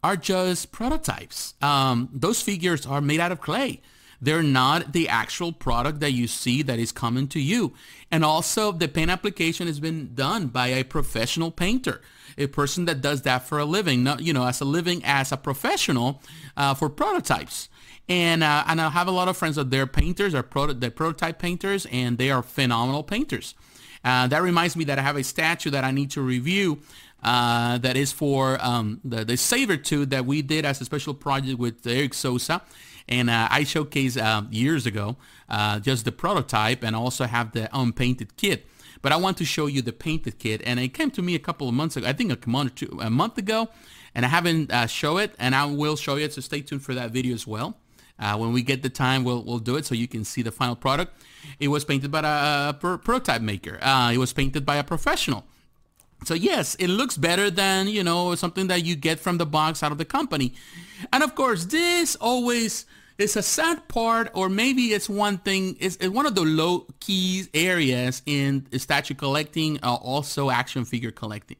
are 0.02 0.16
just 0.16 0.72
prototypes. 0.72 1.54
Um, 1.62 2.08
those 2.12 2.42
figures 2.42 2.86
are 2.86 3.00
made 3.00 3.20
out 3.20 3.32
of 3.32 3.40
clay. 3.40 3.80
They're 4.20 4.42
not 4.42 4.92
the 4.92 5.08
actual 5.08 5.52
product 5.52 6.00
that 6.00 6.12
you 6.12 6.26
see 6.26 6.62
that 6.62 6.78
is 6.78 6.92
coming 6.92 7.28
to 7.28 7.40
you. 7.40 7.74
And 8.10 8.24
also 8.24 8.72
the 8.72 8.88
paint 8.88 9.10
application 9.10 9.66
has 9.66 9.80
been 9.80 10.14
done 10.14 10.46
by 10.48 10.68
a 10.68 10.84
professional 10.84 11.50
painter, 11.50 12.00
a 12.38 12.46
person 12.46 12.84
that 12.86 13.00
does 13.00 13.22
that 13.22 13.46
for 13.46 13.58
a 13.58 13.64
living, 13.64 14.04
not, 14.04 14.20
you 14.20 14.32
know, 14.32 14.46
as 14.46 14.60
a 14.60 14.64
living 14.64 15.02
as 15.04 15.32
a 15.32 15.36
professional 15.36 16.22
uh, 16.56 16.74
for 16.74 16.88
prototypes. 16.88 17.68
And 18.08 18.44
uh, 18.44 18.64
and 18.68 18.80
I 18.80 18.88
have 18.90 19.08
a 19.08 19.10
lot 19.10 19.28
of 19.28 19.36
friends 19.36 19.56
that 19.56 19.70
they're 19.70 19.86
painters, 19.86 20.34
are 20.34 20.44
proto- 20.44 20.74
they're 20.74 20.90
prototype 20.90 21.40
painters, 21.40 21.86
and 21.90 22.18
they 22.18 22.30
are 22.30 22.42
phenomenal 22.42 23.02
painters. 23.02 23.54
Uh, 24.04 24.28
that 24.28 24.42
reminds 24.42 24.76
me 24.76 24.84
that 24.84 25.00
I 25.00 25.02
have 25.02 25.16
a 25.16 25.24
statue 25.24 25.70
that 25.70 25.82
I 25.82 25.90
need 25.90 26.12
to 26.12 26.20
review 26.20 26.80
uh, 27.24 27.78
that 27.78 27.96
is 27.96 28.12
for 28.12 28.58
um, 28.64 29.00
the, 29.04 29.24
the 29.24 29.36
Saber 29.36 29.76
Tooth 29.76 30.10
that 30.10 30.24
we 30.24 30.42
did 30.42 30.64
as 30.64 30.80
a 30.80 30.84
special 30.84 31.12
project 31.12 31.58
with 31.58 31.84
Eric 31.84 32.14
Sosa. 32.14 32.62
And 33.08 33.30
uh, 33.30 33.48
I 33.50 33.62
showcased 33.62 34.20
uh, 34.20 34.42
years 34.50 34.86
ago 34.86 35.16
uh, 35.48 35.78
just 35.80 36.04
the 36.04 36.12
prototype 36.12 36.82
and 36.82 36.96
also 36.96 37.24
have 37.24 37.52
the 37.52 37.68
unpainted 37.72 38.36
kit. 38.36 38.66
But 39.02 39.12
I 39.12 39.16
want 39.16 39.36
to 39.38 39.44
show 39.44 39.66
you 39.66 39.82
the 39.82 39.92
painted 39.92 40.38
kit. 40.38 40.62
And 40.64 40.80
it 40.80 40.88
came 40.88 41.10
to 41.12 41.22
me 41.22 41.34
a 41.34 41.38
couple 41.38 41.68
of 41.68 41.74
months 41.74 41.96
ago, 41.96 42.06
I 42.06 42.12
think 42.12 42.32
a 42.32 42.48
month, 42.48 42.76
two, 42.76 42.98
a 43.00 43.10
month 43.10 43.38
ago. 43.38 43.68
And 44.14 44.24
I 44.24 44.28
haven't 44.28 44.72
uh, 44.72 44.86
show 44.86 45.18
it, 45.18 45.34
and 45.38 45.54
I 45.54 45.66
will 45.66 45.94
show 45.94 46.16
you. 46.16 46.28
So 46.30 46.40
stay 46.40 46.62
tuned 46.62 46.82
for 46.82 46.94
that 46.94 47.10
video 47.10 47.34
as 47.34 47.46
well. 47.46 47.76
Uh, 48.18 48.36
when 48.38 48.52
we 48.52 48.62
get 48.62 48.82
the 48.82 48.88
time, 48.88 49.24
we'll, 49.24 49.44
we'll 49.44 49.58
do 49.58 49.76
it 49.76 49.84
so 49.84 49.94
you 49.94 50.08
can 50.08 50.24
see 50.24 50.40
the 50.40 50.50
final 50.50 50.74
product. 50.74 51.12
It 51.60 51.68
was 51.68 51.84
painted 51.84 52.10
by 52.10 52.20
a, 52.20 52.70
a 52.70 52.72
prototype 52.74 53.42
maker. 53.42 53.78
Uh, 53.82 54.12
it 54.14 54.18
was 54.18 54.32
painted 54.32 54.64
by 54.64 54.76
a 54.76 54.84
professional. 54.84 55.44
So 56.26 56.34
yes, 56.34 56.74
it 56.76 56.88
looks 56.88 57.16
better 57.16 57.50
than, 57.50 57.86
you 57.86 58.02
know, 58.02 58.34
something 58.34 58.66
that 58.66 58.84
you 58.84 58.96
get 58.96 59.20
from 59.20 59.38
the 59.38 59.46
box 59.46 59.82
out 59.82 59.92
of 59.92 59.98
the 59.98 60.04
company. 60.04 60.54
And 61.12 61.22
of 61.22 61.34
course, 61.34 61.66
this 61.66 62.16
always 62.16 62.84
is 63.18 63.36
a 63.36 63.42
sad 63.42 63.86
part, 63.88 64.30
or 64.34 64.48
maybe 64.48 64.92
it's 64.92 65.08
one 65.08 65.38
thing, 65.38 65.76
it's, 65.80 65.96
it's 65.96 66.08
one 66.08 66.26
of 66.26 66.34
the 66.34 66.42
low 66.42 66.86
key 67.00 67.46
areas 67.54 68.22
in 68.26 68.66
statue 68.76 69.14
collecting, 69.14 69.78
uh, 69.82 69.94
also 69.94 70.50
action 70.50 70.84
figure 70.84 71.12
collecting. 71.12 71.56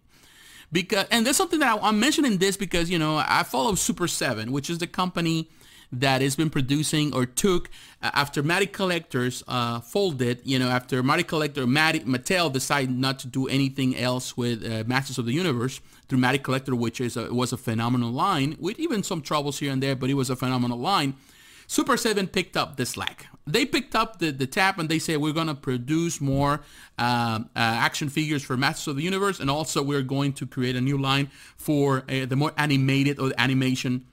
Because, 0.72 1.06
and 1.10 1.24
there's 1.24 1.36
something 1.36 1.60
that 1.60 1.78
I, 1.78 1.88
I'm 1.88 2.00
mentioning 2.00 2.38
this 2.38 2.56
because, 2.56 2.90
you 2.90 2.98
know, 2.98 3.22
I 3.24 3.44
follow 3.44 3.74
Super 3.76 4.08
7, 4.08 4.50
which 4.50 4.68
is 4.68 4.78
the 4.78 4.86
company 4.88 5.48
that 5.92 6.22
has 6.22 6.36
been 6.36 6.50
producing 6.50 7.14
or 7.14 7.26
took 7.26 7.70
uh, 8.02 8.10
after 8.14 8.42
Matty 8.42 8.66
Collectors 8.66 9.42
uh, 9.48 9.80
folded, 9.80 10.40
you 10.44 10.58
know, 10.58 10.68
after 10.68 11.02
Matty 11.02 11.22
Collector, 11.22 11.66
Matty, 11.66 12.00
Mattel 12.00 12.52
decided 12.52 12.90
not 12.90 13.18
to 13.20 13.26
do 13.26 13.46
anything 13.48 13.96
else 13.96 14.36
with 14.36 14.64
uh, 14.64 14.84
Masters 14.86 15.18
of 15.18 15.26
the 15.26 15.32
Universe 15.32 15.80
through 16.08 16.20
Collector, 16.38 16.74
which 16.74 17.00
is 17.00 17.16
a, 17.16 17.32
was 17.32 17.52
a 17.52 17.56
phenomenal 17.56 18.10
line 18.10 18.56
with 18.60 18.78
even 18.78 19.02
some 19.02 19.22
troubles 19.22 19.58
here 19.58 19.72
and 19.72 19.82
there, 19.82 19.96
but 19.96 20.10
it 20.10 20.14
was 20.14 20.30
a 20.30 20.36
phenomenal 20.36 20.78
line. 20.78 21.14
Super 21.68 21.96
7 21.96 22.28
picked 22.28 22.56
up 22.56 22.76
the 22.76 22.86
slack. 22.86 23.26
they 23.44 23.66
picked 23.66 23.96
up 23.96 24.20
the, 24.20 24.30
the 24.30 24.46
tap 24.46 24.78
and 24.78 24.88
they 24.88 25.00
said 25.00 25.18
we're 25.18 25.32
going 25.32 25.48
to 25.48 25.54
produce 25.54 26.20
more 26.20 26.60
uh, 26.98 27.40
uh, 27.44 27.44
action 27.54 28.08
figures 28.08 28.44
for 28.44 28.56
Masters 28.56 28.88
of 28.88 28.96
the 28.96 29.02
Universe 29.02 29.40
and 29.40 29.50
also 29.50 29.82
we're 29.82 30.02
going 30.02 30.32
to 30.34 30.46
create 30.46 30.76
a 30.76 30.80
new 30.80 30.96
line 30.96 31.28
for 31.56 32.04
uh, 32.08 32.24
the 32.26 32.36
more 32.36 32.52
animated 32.56 33.18
or 33.18 33.32
animation 33.36 34.04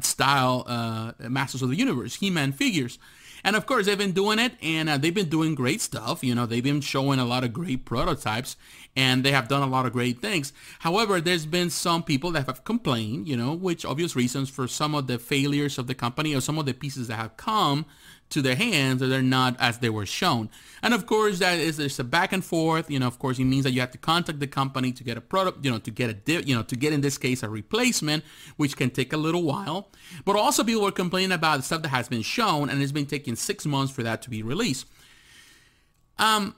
style 0.00 0.64
uh, 0.66 1.12
Masters 1.28 1.62
of 1.62 1.70
the 1.70 1.76
Universe, 1.76 2.16
He-Man 2.16 2.52
figures. 2.52 2.98
And 3.44 3.56
of 3.56 3.66
course, 3.66 3.86
they've 3.86 3.98
been 3.98 4.12
doing 4.12 4.38
it, 4.38 4.52
and 4.62 4.88
uh, 4.88 4.98
they've 4.98 5.14
been 5.14 5.28
doing 5.28 5.54
great 5.54 5.80
stuff. 5.80 6.22
You 6.22 6.34
know, 6.34 6.46
they've 6.46 6.62
been 6.62 6.80
showing 6.80 7.18
a 7.18 7.24
lot 7.24 7.42
of 7.42 7.52
great 7.52 7.84
prototypes, 7.84 8.56
and 8.94 9.24
they 9.24 9.32
have 9.32 9.48
done 9.48 9.62
a 9.62 9.66
lot 9.66 9.84
of 9.84 9.92
great 9.92 10.20
things. 10.20 10.52
However, 10.80 11.20
there's 11.20 11.46
been 11.46 11.68
some 11.68 12.04
people 12.04 12.30
that 12.32 12.46
have 12.46 12.62
complained, 12.62 13.26
you 13.26 13.36
know, 13.36 13.52
which 13.52 13.84
obvious 13.84 14.14
reasons 14.14 14.48
for 14.48 14.68
some 14.68 14.94
of 14.94 15.08
the 15.08 15.18
failures 15.18 15.76
of 15.76 15.88
the 15.88 15.94
company 15.94 16.34
or 16.34 16.40
some 16.40 16.58
of 16.58 16.66
the 16.66 16.74
pieces 16.74 17.08
that 17.08 17.16
have 17.16 17.36
come 17.36 17.84
to 18.32 18.42
their 18.42 18.56
hands 18.56 19.02
or 19.02 19.06
they're 19.06 19.22
not 19.22 19.56
as 19.60 19.78
they 19.78 19.90
were 19.90 20.06
shown. 20.06 20.50
And 20.82 20.92
of 20.92 21.06
course, 21.06 21.38
that 21.38 21.58
is 21.58 21.76
there's 21.76 21.98
a 21.98 22.04
back 22.04 22.32
and 22.32 22.44
forth. 22.44 22.90
You 22.90 22.98
know, 22.98 23.06
of 23.06 23.18
course, 23.18 23.38
it 23.38 23.44
means 23.44 23.64
that 23.64 23.72
you 23.72 23.80
have 23.80 23.92
to 23.92 23.98
contact 23.98 24.40
the 24.40 24.46
company 24.46 24.90
to 24.92 25.04
get 25.04 25.16
a 25.16 25.20
product, 25.20 25.64
you 25.64 25.70
know, 25.70 25.78
to 25.78 25.90
get 25.90 26.28
a, 26.28 26.42
you 26.42 26.54
know, 26.54 26.62
to 26.64 26.76
get 26.76 26.92
in 26.92 27.00
this 27.00 27.18
case 27.18 27.42
a 27.42 27.48
replacement, 27.48 28.24
which 28.56 28.76
can 28.76 28.90
take 28.90 29.12
a 29.12 29.16
little 29.16 29.42
while. 29.42 29.90
But 30.24 30.36
also, 30.36 30.64
people 30.64 30.82
were 30.82 30.90
complaining 30.92 31.32
about 31.32 31.58
the 31.58 31.62
stuff 31.62 31.82
that 31.82 31.88
has 31.88 32.08
been 32.08 32.22
shown, 32.22 32.68
and 32.68 32.82
it's 32.82 32.92
been 32.92 33.06
taking 33.06 33.36
six 33.36 33.64
months 33.64 33.92
for 33.92 34.02
that 34.02 34.22
to 34.22 34.30
be 34.30 34.42
released. 34.42 34.86
Um, 36.18 36.56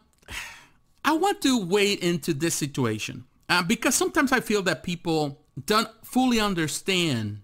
I 1.05 1.13
want 1.13 1.43
to 1.43 1.65
wade 1.65 1.99
into 1.99 2.33
this 2.33 2.55
situation 2.55 3.25
uh, 3.49 3.63
because 3.63 3.95
sometimes 3.95 4.33
I 4.33 4.41
feel 4.41 4.63
that 4.63 4.83
people 4.83 5.41
don't 5.67 5.89
fully 6.03 6.41
understand 6.41 7.43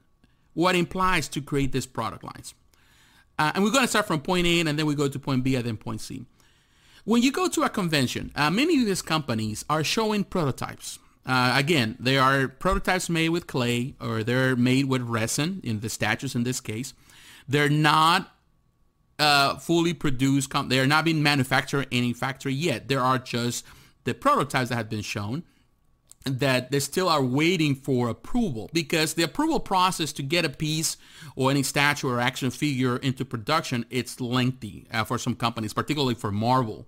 what 0.55 0.75
implies 0.75 1.29
to 1.29 1.41
create 1.41 1.73
these 1.73 1.87
product 1.87 2.25
lines. 2.25 2.55
Uh, 3.41 3.53
and 3.55 3.65
we're 3.65 3.71
going 3.71 3.85
to 3.85 3.89
start 3.89 4.07
from 4.07 4.21
point 4.21 4.47
A 4.47 4.61
and 4.61 4.79
then 4.79 4.85
we 4.85 4.95
go 4.95 5.09
to 5.09 5.19
point 5.19 5.43
B 5.43 5.55
and 5.55 5.65
then 5.65 5.79
point 5.79 6.03
C. 6.03 6.27
When 7.05 7.23
you 7.23 7.33
go 7.33 7.49
to 7.49 7.63
a 7.63 7.71
convention, 7.71 8.31
uh, 8.37 8.51
many 8.51 8.79
of 8.81 8.87
these 8.87 9.01
companies 9.01 9.65
are 9.71 9.83
showing 9.83 10.25
prototypes. 10.25 10.99
Uh, 11.25 11.55
again, 11.57 11.97
they 11.99 12.19
are 12.19 12.49
prototypes 12.49 13.09
made 13.09 13.31
with 13.31 13.47
clay 13.47 13.95
or 13.99 14.23
they're 14.23 14.57
made 14.57 14.91
with 14.91 15.01
resin, 15.01 15.63
in 15.65 15.81
the 15.81 15.89
statues 15.89 16.35
in 16.35 16.45
this 16.45 16.61
case. 16.61 16.93
They're 17.49 17.71
not 17.71 18.31
uh, 19.19 19.57
fully 19.57 19.95
produced. 19.95 20.51
Com- 20.51 20.69
they 20.69 20.79
are 20.79 20.87
not 20.87 21.07
being 21.07 21.23
manufactured 21.23 21.89
in 21.91 21.99
any 21.99 22.13
factory 22.13 22.53
yet. 22.53 22.89
There 22.89 23.01
are 23.01 23.19
just 23.19 23.65
the 24.05 24.13
prototypes 24.13 24.69
that 24.69 24.77
have 24.77 24.91
been 24.91 25.01
shown 25.01 25.45
that 26.25 26.71
they 26.71 26.81
still 26.81 27.09
are 27.09 27.23
waiting 27.23 27.75
for 27.75 28.09
approval 28.09 28.69
because 28.75 29.15
the 29.15 29.23
approval 29.23 29.59
process 29.59 30.13
to 30.13 30.23
get 30.23 30.45
a 30.45 30.51
piece 30.51 30.99
or 31.35 31.51
any 31.51 31.63
statue 31.63 32.09
or 32.09 32.21
action 32.21 32.51
figure 32.51 32.99
into 32.99 33.25
production 33.25 33.87
it's 33.89 34.21
lengthy 34.21 34.87
uh, 34.93 35.03
for 35.03 35.17
some 35.17 35.35
companies 35.35 35.73
particularly 35.73 36.15
for 36.15 36.31
marvel 36.31 36.87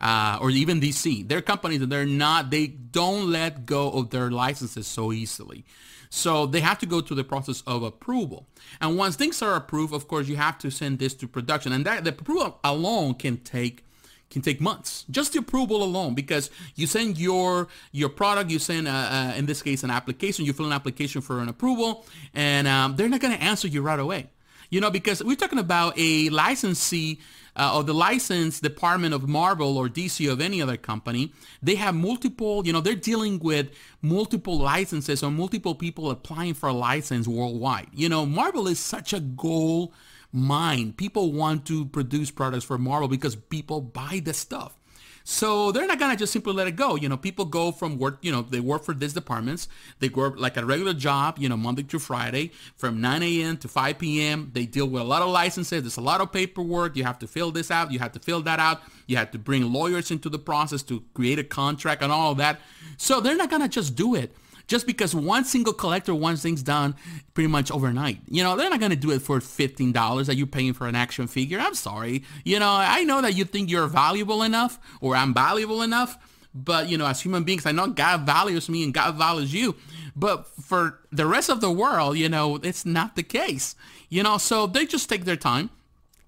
uh, 0.00 0.36
or 0.40 0.50
even 0.50 0.80
dc 0.80 1.28
they're 1.28 1.40
companies 1.40 1.78
that 1.78 1.90
they're 1.90 2.04
not 2.04 2.50
they 2.50 2.66
don't 2.66 3.30
let 3.30 3.66
go 3.66 3.90
of 3.90 4.10
their 4.10 4.30
licenses 4.30 4.86
so 4.86 5.12
easily. 5.12 5.64
So 6.10 6.44
they 6.44 6.60
have 6.60 6.78
to 6.80 6.86
go 6.86 7.00
through 7.00 7.16
the 7.16 7.24
process 7.24 7.62
of 7.66 7.82
approval. 7.82 8.46
And 8.82 8.98
once 8.98 9.16
things 9.16 9.40
are 9.42 9.56
approved 9.56 9.94
of 9.94 10.06
course 10.06 10.28
you 10.28 10.36
have 10.36 10.58
to 10.58 10.70
send 10.70 10.98
this 10.98 11.14
to 11.14 11.26
production. 11.26 11.72
And 11.72 11.84
that 11.86 12.04
the 12.04 12.10
approval 12.10 12.58
alone 12.62 13.14
can 13.14 13.38
take 13.38 13.84
can 14.32 14.42
take 14.42 14.60
months. 14.60 15.04
Just 15.10 15.34
the 15.34 15.38
approval 15.38 15.82
alone, 15.82 16.14
because 16.14 16.50
you 16.74 16.86
send 16.86 17.18
your 17.18 17.68
your 17.92 18.08
product, 18.08 18.50
you 18.50 18.58
send 18.58 18.88
uh, 18.88 18.90
uh, 18.90 19.34
in 19.36 19.46
this 19.46 19.62
case 19.62 19.84
an 19.84 19.90
application, 19.90 20.44
you 20.44 20.52
fill 20.52 20.66
an 20.66 20.72
application 20.72 21.20
for 21.20 21.40
an 21.40 21.48
approval, 21.48 22.04
and 22.34 22.66
um, 22.66 22.96
they're 22.96 23.08
not 23.08 23.20
going 23.20 23.36
to 23.36 23.42
answer 23.42 23.68
you 23.68 23.82
right 23.82 24.00
away. 24.00 24.30
You 24.70 24.80
know, 24.80 24.90
because 24.90 25.22
we're 25.22 25.36
talking 25.36 25.58
about 25.58 25.94
a 25.98 26.30
licensee 26.30 27.18
uh, 27.56 27.76
or 27.76 27.82
the 27.84 27.92
license 27.92 28.60
department 28.60 29.12
of 29.12 29.28
Marvel 29.28 29.76
or 29.76 29.88
DC 29.88 30.30
of 30.32 30.40
any 30.40 30.62
other 30.62 30.78
company. 30.78 31.32
They 31.62 31.74
have 31.74 31.94
multiple, 31.94 32.66
you 32.66 32.72
know, 32.72 32.80
they're 32.80 32.94
dealing 32.94 33.38
with 33.38 33.68
multiple 34.00 34.58
licenses 34.58 35.22
or 35.22 35.30
multiple 35.30 35.74
people 35.74 36.10
applying 36.10 36.54
for 36.54 36.70
a 36.70 36.72
license 36.72 37.28
worldwide. 37.28 37.88
You 37.92 38.08
know, 38.08 38.24
Marvel 38.24 38.66
is 38.66 38.78
such 38.78 39.12
a 39.12 39.20
goal 39.20 39.92
mind. 40.32 40.96
People 40.96 41.32
want 41.32 41.66
to 41.66 41.84
produce 41.86 42.30
products 42.30 42.64
for 42.64 42.78
Marvel 42.78 43.08
because 43.08 43.36
people 43.36 43.80
buy 43.80 44.20
the 44.24 44.34
stuff. 44.34 44.76
So 45.24 45.70
they're 45.70 45.86
not 45.86 45.98
gonna 45.98 46.16
just 46.16 46.32
simply 46.32 46.52
let 46.52 46.66
it 46.66 46.76
go. 46.76 46.96
You 46.96 47.08
know, 47.08 47.16
people 47.16 47.44
go 47.44 47.70
from 47.70 47.98
work, 47.98 48.18
you 48.22 48.32
know, 48.32 48.42
they 48.42 48.60
work 48.60 48.82
for 48.82 48.94
these 48.94 49.12
departments. 49.12 49.68
They 50.00 50.08
work 50.08 50.34
like 50.36 50.56
a 50.56 50.64
regular 50.64 50.94
job, 50.94 51.38
you 51.38 51.48
know, 51.48 51.56
Monday 51.56 51.82
through 51.82 52.00
Friday 52.00 52.50
from 52.76 53.00
9 53.00 53.22
a.m. 53.22 53.56
to 53.58 53.68
5 53.68 53.98
p.m. 53.98 54.50
They 54.52 54.66
deal 54.66 54.86
with 54.86 55.02
a 55.02 55.04
lot 55.04 55.22
of 55.22 55.28
licenses. 55.28 55.82
There's 55.82 55.96
a 55.96 56.00
lot 56.00 56.20
of 56.20 56.32
paperwork. 56.32 56.96
You 56.96 57.04
have 57.04 57.18
to 57.20 57.28
fill 57.28 57.52
this 57.52 57.70
out. 57.70 57.92
You 57.92 58.00
have 58.00 58.12
to 58.12 58.20
fill 58.20 58.42
that 58.42 58.58
out. 58.58 58.82
You 59.06 59.16
have 59.16 59.30
to 59.32 59.38
bring 59.38 59.72
lawyers 59.72 60.10
into 60.10 60.28
the 60.28 60.38
process 60.38 60.82
to 60.84 61.04
create 61.14 61.38
a 61.38 61.44
contract 61.44 62.02
and 62.02 62.10
all 62.10 62.32
of 62.32 62.38
that. 62.38 62.60
So 62.96 63.20
they're 63.20 63.36
not 63.36 63.50
gonna 63.50 63.68
just 63.68 63.94
do 63.94 64.14
it 64.14 64.34
just 64.66 64.86
because 64.86 65.14
one 65.14 65.44
single 65.44 65.72
collector 65.72 66.14
wants 66.14 66.42
things 66.42 66.62
done 66.62 66.94
pretty 67.34 67.48
much 67.48 67.70
overnight. 67.70 68.18
You 68.28 68.42
know, 68.42 68.56
they're 68.56 68.70
not 68.70 68.80
going 68.80 68.90
to 68.90 68.96
do 68.96 69.10
it 69.10 69.22
for 69.22 69.38
$15 69.38 70.26
that 70.26 70.36
you're 70.36 70.46
paying 70.46 70.72
for 70.72 70.86
an 70.86 70.94
action 70.94 71.26
figure. 71.26 71.58
I'm 71.58 71.74
sorry. 71.74 72.24
You 72.44 72.58
know, 72.58 72.70
I 72.70 73.04
know 73.04 73.22
that 73.22 73.34
you 73.34 73.44
think 73.44 73.70
you're 73.70 73.86
valuable 73.86 74.42
enough 74.42 74.78
or 75.00 75.16
I'm 75.16 75.34
valuable 75.34 75.82
enough, 75.82 76.18
but 76.54 76.88
you 76.88 76.98
know, 76.98 77.06
as 77.06 77.20
human 77.20 77.44
beings, 77.44 77.66
I 77.66 77.72
know 77.72 77.88
God 77.88 78.26
values 78.26 78.68
me 78.68 78.84
and 78.84 78.92
God 78.92 79.16
values 79.16 79.52
you. 79.52 79.76
But 80.14 80.46
for 80.46 81.00
the 81.10 81.26
rest 81.26 81.48
of 81.48 81.60
the 81.60 81.70
world, 81.70 82.18
you 82.18 82.28
know, 82.28 82.56
it's 82.56 82.84
not 82.84 83.16
the 83.16 83.22
case. 83.22 83.74
You 84.08 84.22
know, 84.22 84.36
so 84.38 84.66
they 84.66 84.84
just 84.84 85.08
take 85.08 85.24
their 85.24 85.36
time 85.36 85.70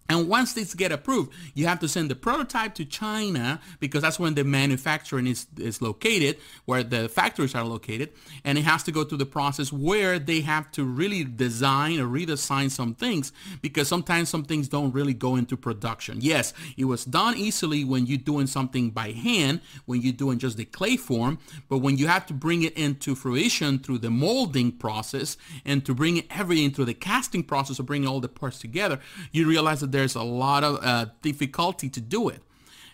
and 0.08 0.28
once 0.28 0.52
these 0.52 0.74
get 0.74 0.92
approved, 0.92 1.32
you 1.54 1.66
have 1.66 1.80
to 1.80 1.88
send 1.88 2.10
the 2.10 2.14
prototype 2.14 2.74
to 2.74 2.84
China 2.84 3.60
because 3.80 4.02
that's 4.02 4.18
when 4.18 4.34
the 4.34 4.44
manufacturing 4.44 5.26
is, 5.26 5.46
is 5.56 5.80
located, 5.80 6.36
where 6.66 6.82
the 6.82 7.08
factories 7.08 7.54
are 7.54 7.64
located. 7.64 8.10
And 8.44 8.58
it 8.58 8.62
has 8.62 8.82
to 8.82 8.92
go 8.92 9.04
through 9.04 9.18
the 9.18 9.26
process 9.26 9.72
where 9.72 10.18
they 10.18 10.42
have 10.42 10.70
to 10.72 10.84
really 10.84 11.24
design 11.24 11.98
or 12.00 12.06
redesign 12.06 12.70
some 12.70 12.94
things 12.94 13.32
because 13.62 13.88
sometimes 13.88 14.28
some 14.28 14.44
things 14.44 14.68
don't 14.68 14.92
really 14.92 15.14
go 15.14 15.36
into 15.36 15.56
production. 15.56 16.18
Yes, 16.20 16.52
it 16.76 16.84
was 16.84 17.06
done 17.06 17.36
easily 17.36 17.82
when 17.82 18.04
you're 18.04 18.18
doing 18.18 18.46
something 18.46 18.90
by 18.90 19.12
hand, 19.12 19.62
when 19.86 20.02
you're 20.02 20.12
doing 20.12 20.38
just 20.38 20.58
the 20.58 20.66
clay 20.66 20.98
form. 20.98 21.38
But 21.70 21.78
when 21.78 21.96
you 21.96 22.08
have 22.08 22.26
to 22.26 22.34
bring 22.34 22.62
it 22.62 22.76
into 22.76 23.14
fruition 23.14 23.78
through 23.78 23.98
the 23.98 24.10
molding 24.10 24.70
process 24.72 25.38
and 25.64 25.82
to 25.86 25.94
bring 25.94 26.24
everything 26.30 26.72
through 26.72 26.86
the 26.86 26.94
casting 26.94 27.42
process 27.42 27.78
of 27.78 27.86
bringing 27.86 28.06
all 28.06 28.20
the 28.20 28.28
parts 28.28 28.58
together, 28.58 29.00
you 29.32 29.48
realize 29.48 29.80
that 29.80 29.93
there's 29.94 30.14
a 30.16 30.22
lot 30.22 30.64
of 30.64 30.78
uh, 30.82 31.06
difficulty 31.22 31.88
to 31.88 32.00
do 32.00 32.28
it. 32.28 32.42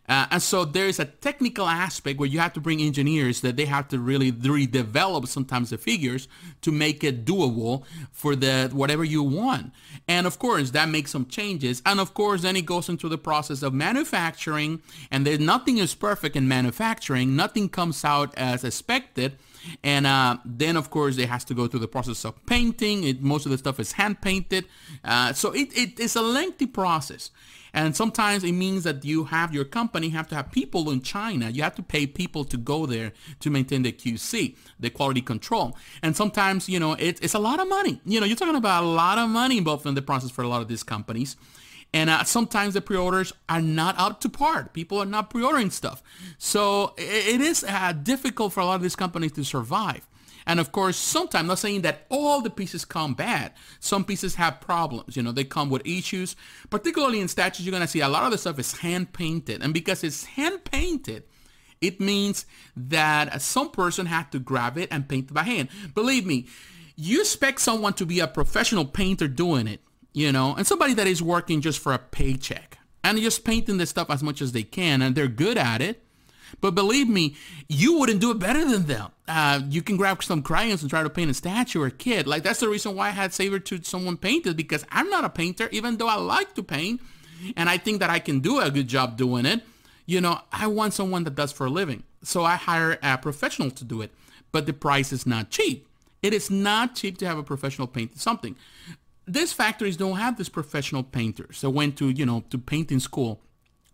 Uh, 0.08 0.26
and 0.32 0.42
so 0.42 0.64
there's 0.64 0.98
a 0.98 1.04
technical 1.04 1.68
aspect 1.68 2.18
where 2.18 2.28
you 2.28 2.40
have 2.40 2.52
to 2.52 2.60
bring 2.60 2.80
engineers 2.80 3.42
that 3.42 3.56
they 3.56 3.64
have 3.64 3.86
to 3.86 3.96
really 3.96 4.32
redevelop 4.32 5.28
sometimes 5.28 5.70
the 5.70 5.78
figures 5.78 6.26
to 6.62 6.72
make 6.72 7.04
it 7.04 7.24
doable 7.24 7.84
for 8.10 8.34
the 8.34 8.68
whatever 8.72 9.04
you 9.04 9.22
want. 9.22 9.72
And 10.08 10.26
of 10.26 10.40
course, 10.40 10.72
that 10.72 10.88
makes 10.88 11.12
some 11.12 11.26
changes. 11.26 11.80
And 11.86 12.00
of 12.00 12.12
course, 12.12 12.42
then 12.42 12.56
it 12.56 12.66
goes 12.66 12.88
into 12.88 13.08
the 13.08 13.18
process 13.18 13.62
of 13.62 13.72
manufacturing. 13.72 14.82
And 15.12 15.24
there's 15.24 15.38
nothing 15.38 15.78
is 15.78 15.94
perfect 15.94 16.34
in 16.34 16.48
manufacturing. 16.48 17.36
Nothing 17.36 17.68
comes 17.68 18.04
out 18.04 18.34
as 18.36 18.64
expected. 18.64 19.38
And 19.82 20.06
uh, 20.06 20.38
then, 20.44 20.76
of 20.76 20.90
course, 20.90 21.18
it 21.18 21.28
has 21.28 21.44
to 21.44 21.54
go 21.54 21.66
through 21.66 21.80
the 21.80 21.88
process 21.88 22.24
of 22.24 22.44
painting. 22.46 23.04
It, 23.04 23.22
most 23.22 23.46
of 23.46 23.52
the 23.52 23.58
stuff 23.58 23.80
is 23.80 23.92
hand 23.92 24.20
painted. 24.20 24.66
Uh, 25.04 25.32
so 25.32 25.52
it, 25.52 25.76
it, 25.76 26.00
it's 26.00 26.16
a 26.16 26.22
lengthy 26.22 26.66
process. 26.66 27.30
And 27.72 27.94
sometimes 27.94 28.42
it 28.44 28.52
means 28.52 28.84
that 28.84 29.04
you 29.04 29.24
have 29.24 29.54
your 29.54 29.64
company 29.64 30.08
have 30.10 30.28
to 30.28 30.34
have 30.34 30.50
people 30.50 30.90
in 30.90 31.02
China. 31.02 31.50
You 31.50 31.62
have 31.62 31.74
to 31.76 31.82
pay 31.82 32.06
people 32.06 32.44
to 32.44 32.56
go 32.56 32.86
there 32.86 33.12
to 33.40 33.50
maintain 33.50 33.82
the 33.82 33.92
QC, 33.92 34.56
the 34.78 34.90
quality 34.90 35.20
control. 35.20 35.76
And 36.02 36.16
sometimes, 36.16 36.68
you 36.68 36.80
know, 36.80 36.94
it, 36.94 37.22
it's 37.22 37.34
a 37.34 37.38
lot 37.38 37.60
of 37.60 37.68
money. 37.68 38.00
You 38.04 38.20
know, 38.20 38.26
you're 38.26 38.36
talking 38.36 38.56
about 38.56 38.82
a 38.82 38.86
lot 38.86 39.18
of 39.18 39.30
money 39.30 39.58
involved 39.58 39.86
in 39.86 39.94
the 39.94 40.02
process 40.02 40.30
for 40.30 40.42
a 40.42 40.48
lot 40.48 40.62
of 40.62 40.68
these 40.68 40.82
companies. 40.82 41.36
And 41.92 42.08
uh, 42.08 42.24
sometimes 42.24 42.74
the 42.74 42.80
pre-orders 42.80 43.32
are 43.48 43.60
not 43.60 43.98
up 43.98 44.20
to 44.20 44.28
par. 44.28 44.70
People 44.72 44.98
are 44.98 45.06
not 45.06 45.30
pre-ordering 45.30 45.70
stuff. 45.70 46.02
So 46.38 46.94
it, 46.96 47.34
it 47.34 47.40
is 47.40 47.64
uh, 47.64 47.92
difficult 47.92 48.52
for 48.52 48.60
a 48.60 48.66
lot 48.66 48.76
of 48.76 48.82
these 48.82 48.96
companies 48.96 49.32
to 49.32 49.44
survive. 49.44 50.06
And 50.46 50.58
of 50.58 50.72
course, 50.72 50.96
sometimes, 50.96 51.42
I'm 51.42 51.46
not 51.48 51.58
saying 51.58 51.82
that 51.82 52.06
all 52.08 52.40
the 52.40 52.50
pieces 52.50 52.84
come 52.84 53.14
bad. 53.14 53.52
Some 53.78 54.04
pieces 54.04 54.36
have 54.36 54.60
problems. 54.60 55.16
You 55.16 55.22
know, 55.22 55.32
they 55.32 55.44
come 55.44 55.68
with 55.68 55.86
issues. 55.86 56.34
Particularly 56.70 57.20
in 57.20 57.28
statues, 57.28 57.66
you're 57.66 57.72
going 57.72 57.82
to 57.82 57.88
see 57.88 58.00
a 58.00 58.08
lot 58.08 58.24
of 58.24 58.30
the 58.30 58.38
stuff 58.38 58.58
is 58.58 58.78
hand 58.78 59.12
painted. 59.12 59.62
And 59.62 59.74
because 59.74 60.02
it's 60.02 60.24
hand 60.24 60.64
painted, 60.64 61.24
it 61.80 62.00
means 62.00 62.46
that 62.76 63.40
some 63.42 63.70
person 63.70 64.06
had 64.06 64.30
to 64.32 64.38
grab 64.38 64.78
it 64.78 64.88
and 64.90 65.08
paint 65.08 65.30
it 65.30 65.34
by 65.34 65.42
hand. 65.42 65.68
Believe 65.94 66.26
me, 66.26 66.46
you 66.96 67.20
expect 67.20 67.60
someone 67.60 67.94
to 67.94 68.06
be 68.06 68.20
a 68.20 68.26
professional 68.26 68.84
painter 68.84 69.28
doing 69.28 69.66
it 69.66 69.80
you 70.12 70.32
know, 70.32 70.54
and 70.54 70.66
somebody 70.66 70.94
that 70.94 71.06
is 71.06 71.22
working 71.22 71.60
just 71.60 71.78
for 71.78 71.92
a 71.92 71.98
paycheck 71.98 72.78
and 73.04 73.18
just 73.18 73.44
painting 73.44 73.78
this 73.78 73.90
stuff 73.90 74.10
as 74.10 74.22
much 74.22 74.42
as 74.42 74.52
they 74.52 74.62
can 74.62 75.02
and 75.02 75.14
they're 75.14 75.28
good 75.28 75.58
at 75.58 75.80
it. 75.80 76.02
But 76.60 76.74
believe 76.74 77.08
me, 77.08 77.36
you 77.68 77.98
wouldn't 77.98 78.20
do 78.20 78.32
it 78.32 78.40
better 78.40 78.64
than 78.64 78.86
them. 78.86 79.12
Uh, 79.28 79.60
you 79.68 79.82
can 79.82 79.96
grab 79.96 80.22
some 80.22 80.42
crayons 80.42 80.82
and 80.82 80.90
try 80.90 81.02
to 81.02 81.10
paint 81.10 81.30
a 81.30 81.34
statue 81.34 81.82
or 81.82 81.86
a 81.86 81.90
kid. 81.92 82.26
Like 82.26 82.42
that's 82.42 82.58
the 82.58 82.68
reason 82.68 82.96
why 82.96 83.08
I 83.08 83.10
had 83.10 83.32
Saber 83.32 83.60
to 83.60 83.82
someone 83.84 84.16
painted 84.16 84.56
because 84.56 84.84
I'm 84.90 85.08
not 85.08 85.24
a 85.24 85.30
painter, 85.30 85.68
even 85.70 85.96
though 85.96 86.08
I 86.08 86.16
like 86.16 86.54
to 86.54 86.62
paint. 86.62 87.00
and 87.56 87.68
I 87.68 87.78
think 87.78 88.00
that 88.00 88.10
I 88.10 88.18
can 88.18 88.40
do 88.40 88.60
a 88.60 88.70
good 88.70 88.88
job 88.88 89.16
doing 89.16 89.46
it, 89.46 89.62
you 90.06 90.20
know, 90.20 90.40
I 90.52 90.66
want 90.66 90.94
someone 90.94 91.24
that 91.24 91.34
does 91.34 91.52
for 91.52 91.66
a 91.66 91.70
living. 91.70 92.02
So 92.22 92.44
I 92.44 92.56
hire 92.56 92.98
a 93.02 93.16
professional 93.18 93.70
to 93.70 93.84
do 93.84 94.02
it, 94.02 94.10
but 94.52 94.66
the 94.66 94.72
price 94.72 95.12
is 95.12 95.26
not 95.26 95.50
cheap. 95.50 95.86
It 96.22 96.34
is 96.34 96.50
not 96.50 96.94
cheap 96.96 97.16
to 97.18 97.26
have 97.26 97.38
a 97.38 97.42
professional 97.42 97.86
paint 97.86 98.18
something. 98.18 98.56
These 99.30 99.52
factories 99.52 99.96
don't 99.96 100.16
have 100.16 100.36
these 100.36 100.48
professional 100.48 101.04
painters 101.04 101.60
that 101.60 101.70
went 101.70 101.96
to, 101.98 102.08
you 102.08 102.26
know, 102.26 102.42
to 102.50 102.58
painting 102.58 102.98
school 102.98 103.40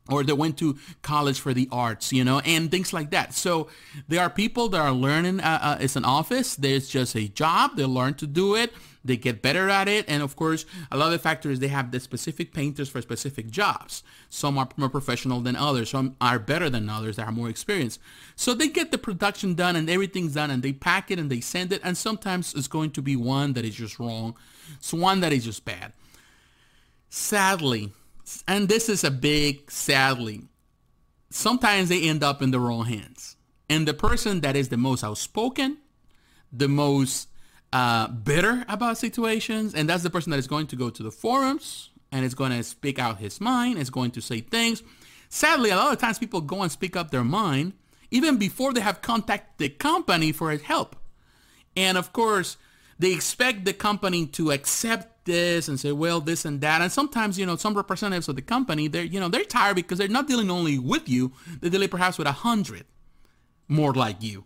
or 0.09 0.23
they 0.23 0.33
went 0.33 0.57
to 0.59 0.77
college 1.03 1.41
for 1.41 1.53
the 1.55 1.69
arts, 1.73 2.13
you 2.13 2.25
know, 2.25 2.41
and 2.41 2.71
things 2.71 2.93
like 2.93 3.11
that. 3.11 3.35
So 3.35 3.69
there 4.09 4.21
are 4.21 4.31
people 4.31 4.69
that 4.71 4.81
are 4.81 4.93
learning. 4.93 5.41
Uh, 5.41 5.59
uh, 5.63 5.77
it's 5.81 5.97
an 5.97 6.05
office. 6.05 6.57
There's 6.57 6.89
just 6.89 7.15
a 7.15 7.29
job. 7.29 7.77
They 7.77 7.85
learn 7.85 8.15
to 8.15 8.27
do 8.27 8.55
it. 8.55 8.73
They 9.07 9.17
get 9.17 9.41
better 9.41 9.69
at 9.69 9.89
it. 9.89 10.05
And 10.09 10.23
of 10.23 10.35
course, 10.35 10.67
a 10.91 10.97
lot 10.97 11.07
of 11.07 11.13
the 11.13 11.19
factories, 11.19 11.61
they 11.61 11.69
have 11.69 11.93
the 11.93 12.01
specific 12.01 12.53
painters 12.53 12.89
for 12.89 13.01
specific 13.01 13.51
jobs. 13.51 14.03
Some 14.29 14.59
are 14.59 14.69
more 14.77 14.89
professional 14.89 15.41
than 15.41 15.55
others. 15.55 15.91
Some 15.91 16.17
are 16.21 16.39
better 16.39 16.69
than 16.69 16.89
others 16.91 17.17
that 17.17 17.27
are 17.27 17.33
more 17.33 17.49
experienced. 17.49 18.01
So 18.35 18.53
they 18.53 18.69
get 18.69 18.91
the 18.91 18.99
production 18.99 19.55
done 19.55 19.77
and 19.77 19.89
everything's 19.89 20.35
done 20.35 20.51
and 20.51 20.63
they 20.63 20.73
pack 20.73 21.11
it 21.11 21.19
and 21.19 21.31
they 21.31 21.41
send 21.41 21.73
it. 21.73 21.81
And 21.85 21.97
sometimes 21.97 22.53
it's 22.55 22.69
going 22.69 22.91
to 22.93 23.03
be 23.03 23.15
one 23.15 23.53
that 23.53 23.65
is 23.65 23.77
just 23.77 24.01
wrong. 24.01 24.37
It's 24.77 24.93
one 24.93 25.21
that 25.21 25.33
is 25.33 25.45
just 25.45 25.65
bad. 25.65 25.93
Sadly, 27.09 27.93
and 28.47 28.69
this 28.69 28.89
is 28.89 29.05
a 29.05 29.11
big 29.11 29.71
sadly, 29.71 30.43
sometimes 31.31 31.89
they 31.89 32.09
end 32.09 32.23
up 32.23 32.43
in 32.43 32.51
the 32.51 32.61
wrong 32.61 32.85
hands. 32.87 33.37
And 33.69 33.87
the 33.87 33.95
person 33.95 34.41
that 34.41 34.57
is 34.57 34.69
the 34.69 34.77
most 34.77 35.03
outspoken, 35.03 35.79
the 36.53 36.69
most 36.69 37.29
uh, 37.73 38.09
bitter 38.09 38.65
about 38.69 38.99
situations, 38.99 39.75
and 39.75 39.89
that's 39.89 40.03
the 40.03 40.11
person 40.11 40.31
that 40.31 40.39
is 40.39 40.47
going 40.47 40.69
to 40.69 40.77
go 40.77 40.91
to 40.91 41.03
the 41.03 41.11
forums 41.11 41.91
and 42.13 42.25
is 42.25 42.35
going 42.35 42.53
to 42.53 42.63
speak 42.63 42.99
out 42.99 43.19
his 43.19 43.41
mind, 43.41 43.79
is 43.79 43.91
going 43.91 44.13
to 44.13 44.21
say 44.21 44.41
things. 44.41 44.83
Sadly, 45.29 45.71
a 45.71 45.77
lot 45.77 45.93
of 45.93 45.99
times 45.99 46.19
people 46.19 46.41
go 46.41 46.63
and 46.63 46.71
speak 46.71 46.97
up 46.97 47.11
their 47.11 47.25
mind 47.25 47.73
even 48.11 48.37
before 48.37 48.73
they 48.73 48.81
have 48.81 49.03
contacted 49.03 49.59
the 49.59 49.69
company 49.69 50.33
for 50.33 50.57
help. 50.57 50.97
And 51.77 51.99
of 51.99 52.13
course, 52.13 52.57
they 52.99 53.13
expect 53.13 53.65
the 53.65 53.73
company 53.73 54.27
to 54.27 54.51
accept 54.51 55.27
this 55.27 55.69
and 55.69 55.79
say, 55.79 55.93
well, 55.93 56.21
this 56.21 56.45
and 56.45 56.61
that. 56.61 56.81
And 56.81 56.91
sometimes, 56.91 57.39
you 57.39 57.45
know, 57.45 57.57
some 57.57 57.75
representatives 57.75 58.29
of 58.29 58.37
the 58.37 58.43
company, 58.43 58.89
they're, 58.89 59.05
you 59.05 59.21
know, 59.21 59.29
they're 59.29 59.45
tired 59.45 59.77
because 59.77 59.99
they're 59.99 60.09
not 60.09 60.29
dealing 60.29 60.51
only 60.51 60.79
with 60.79 61.09
you, 61.09 61.33
they're 61.61 61.71
dealing 61.71 61.89
perhaps 61.89 62.17
with 62.17 62.27
a 62.27 62.33
hundred 62.33 62.85
more 63.69 63.93
like 63.93 64.23
you. 64.23 64.45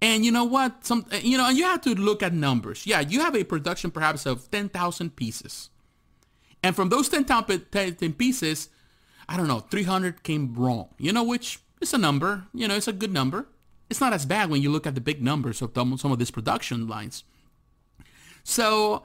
And 0.00 0.24
you 0.24 0.30
know 0.30 0.44
what? 0.44 0.86
Some, 0.86 1.06
you 1.22 1.38
know, 1.38 1.48
and 1.48 1.56
you 1.56 1.64
have 1.64 1.80
to 1.82 1.94
look 1.94 2.22
at 2.22 2.32
numbers. 2.32 2.86
Yeah, 2.86 3.00
you 3.00 3.20
have 3.20 3.34
a 3.34 3.44
production 3.44 3.90
perhaps 3.90 4.26
of 4.26 4.50
10,000 4.50 5.16
pieces. 5.16 5.70
And 6.62 6.76
from 6.76 6.88
those 6.88 7.08
10,000 7.08 8.18
pieces, 8.18 8.68
I 9.28 9.36
don't 9.36 9.48
know, 9.48 9.60
300 9.60 10.22
came 10.22 10.54
wrong, 10.54 10.88
you 10.98 11.12
know, 11.12 11.22
which 11.24 11.60
is 11.80 11.94
a 11.94 11.98
number, 11.98 12.44
you 12.52 12.66
know, 12.68 12.76
it's 12.76 12.88
a 12.88 12.92
good 12.92 13.12
number. 13.12 13.46
It's 13.90 14.00
not 14.00 14.12
as 14.12 14.26
bad 14.26 14.50
when 14.50 14.60
you 14.60 14.70
look 14.70 14.86
at 14.86 14.94
the 14.94 15.00
big 15.00 15.22
numbers 15.22 15.62
of 15.62 15.70
some 15.74 16.12
of 16.12 16.18
these 16.18 16.30
production 16.30 16.86
lines. 16.86 17.24
So 18.48 19.02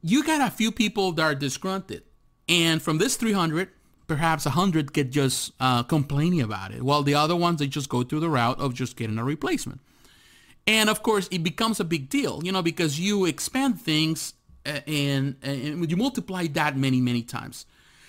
you 0.00 0.24
got 0.24 0.40
a 0.40 0.50
few 0.50 0.72
people 0.72 1.12
that 1.12 1.22
are 1.22 1.34
disgruntled. 1.34 2.00
And 2.48 2.80
from 2.80 2.96
this 2.96 3.16
300, 3.16 3.68
perhaps 4.06 4.46
100 4.46 4.94
get 4.94 5.10
just 5.10 5.52
uh, 5.60 5.82
complaining 5.82 6.40
about 6.40 6.72
it, 6.72 6.82
while 6.82 7.02
the 7.02 7.14
other 7.14 7.36
ones, 7.36 7.60
they 7.60 7.66
just 7.66 7.90
go 7.90 8.02
through 8.02 8.20
the 8.20 8.30
route 8.30 8.58
of 8.58 8.72
just 8.72 8.96
getting 8.96 9.18
a 9.18 9.24
replacement. 9.24 9.80
And 10.66 10.88
of 10.88 11.02
course, 11.02 11.28
it 11.30 11.42
becomes 11.42 11.78
a 11.78 11.84
big 11.84 12.08
deal, 12.08 12.40
you 12.42 12.52
know, 12.52 12.62
because 12.62 12.98
you 12.98 13.26
expand 13.26 13.80
things 13.80 14.32
uh, 14.64 14.80
and, 14.86 15.36
and 15.42 15.90
you 15.90 15.96
multiply 15.98 16.46
that 16.48 16.76
many, 16.76 17.02
many 17.02 17.22
times. 17.22 17.66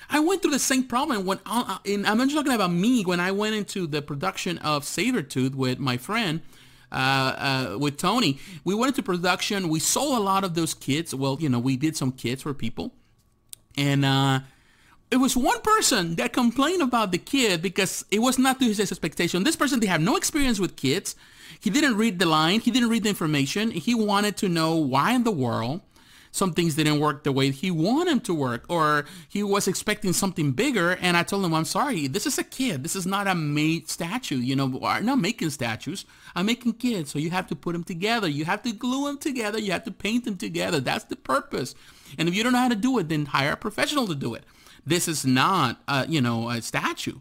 I 0.09 0.19
went 0.21 0.41
through 0.41 0.51
the 0.51 0.59
same 0.59 0.85
problem 0.85 1.25
when, 1.25 1.39
uh, 1.45 1.79
and 1.85 2.07
I'm 2.07 2.17
not 2.17 2.31
talking 2.31 2.53
about 2.53 2.71
me, 2.71 3.03
when 3.03 3.19
I 3.19 3.31
went 3.31 3.55
into 3.55 3.87
the 3.87 4.01
production 4.01 4.57
of 4.59 4.83
Sabertooth 4.83 5.53
with 5.53 5.79
my 5.79 5.97
friend, 5.97 6.41
uh, 6.91 6.95
uh, 6.95 7.77
with 7.77 7.97
Tony. 7.97 8.39
We 8.63 8.75
went 8.75 8.89
into 8.89 9.03
production. 9.03 9.69
We 9.69 9.79
sold 9.79 10.17
a 10.17 10.21
lot 10.21 10.43
of 10.43 10.53
those 10.53 10.73
kits. 10.73 11.13
Well, 11.13 11.37
you 11.39 11.49
know, 11.49 11.59
we 11.59 11.77
did 11.77 11.95
some 11.95 12.11
kits 12.11 12.41
for 12.41 12.53
people. 12.53 12.91
And 13.77 14.03
uh, 14.03 14.41
it 15.09 15.17
was 15.17 15.35
one 15.35 15.61
person 15.61 16.15
that 16.15 16.33
complained 16.33 16.81
about 16.81 17.11
the 17.11 17.17
kid 17.17 17.61
because 17.61 18.05
it 18.11 18.19
was 18.19 18.37
not 18.37 18.59
to 18.59 18.65
his 18.65 18.79
expectation. 18.79 19.43
This 19.43 19.55
person, 19.55 19.79
they 19.79 19.87
have 19.87 20.01
no 20.01 20.15
experience 20.15 20.59
with 20.59 20.75
kids. 20.75 21.15
He 21.59 21.69
didn't 21.69 21.97
read 21.97 22.19
the 22.19 22.25
line. 22.25 22.59
He 22.59 22.71
didn't 22.71 22.89
read 22.89 23.03
the 23.03 23.09
information. 23.09 23.71
He 23.71 23.93
wanted 23.93 24.37
to 24.37 24.49
know 24.49 24.75
why 24.75 25.13
in 25.13 25.23
the 25.23 25.31
world 25.31 25.81
some 26.31 26.53
things 26.53 26.75
didn't 26.75 26.99
work 26.99 27.23
the 27.23 27.31
way 27.31 27.51
he 27.51 27.69
wanted 27.69 28.11
them 28.11 28.19
to 28.21 28.33
work 28.33 28.65
or 28.69 29.05
he 29.27 29.43
was 29.43 29.67
expecting 29.67 30.13
something 30.13 30.51
bigger 30.51 30.97
and 31.01 31.17
I 31.17 31.23
told 31.23 31.45
him 31.45 31.53
I'm 31.53 31.65
sorry 31.65 32.07
this 32.07 32.25
is 32.25 32.37
a 32.37 32.43
kid. 32.43 32.83
This 32.83 32.95
is 32.95 33.05
not 33.05 33.27
a 33.27 33.35
made 33.35 33.89
statue 33.89 34.37
you 34.37 34.55
know 34.55 34.79
I'm 34.83 35.05
not 35.05 35.19
making 35.19 35.49
statues. 35.49 36.05
I'm 36.35 36.45
making 36.45 36.73
kids. 36.73 37.11
So 37.11 37.19
you 37.19 37.29
have 37.31 37.47
to 37.47 37.55
put 37.55 37.73
them 37.73 37.83
together. 37.83 38.27
You 38.27 38.45
have 38.45 38.63
to 38.63 38.71
glue 38.71 39.07
them 39.07 39.17
together. 39.17 39.59
You 39.59 39.73
have 39.73 39.83
to 39.83 39.91
paint 39.91 40.25
them 40.25 40.37
together. 40.37 40.79
That's 40.79 41.05
the 41.05 41.17
purpose. 41.17 41.75
And 42.17 42.27
if 42.27 42.35
you 42.35 42.43
don't 42.43 42.53
know 42.53 42.59
how 42.59 42.69
to 42.69 42.75
do 42.75 42.97
it 42.97 43.09
then 43.09 43.25
hire 43.25 43.53
a 43.53 43.57
professional 43.57 44.07
to 44.07 44.15
do 44.15 44.33
it. 44.33 44.43
This 44.85 45.07
is 45.07 45.25
not 45.25 45.81
uh, 45.87 46.05
you 46.07 46.21
know 46.21 46.49
a 46.49 46.61
statue 46.61 47.19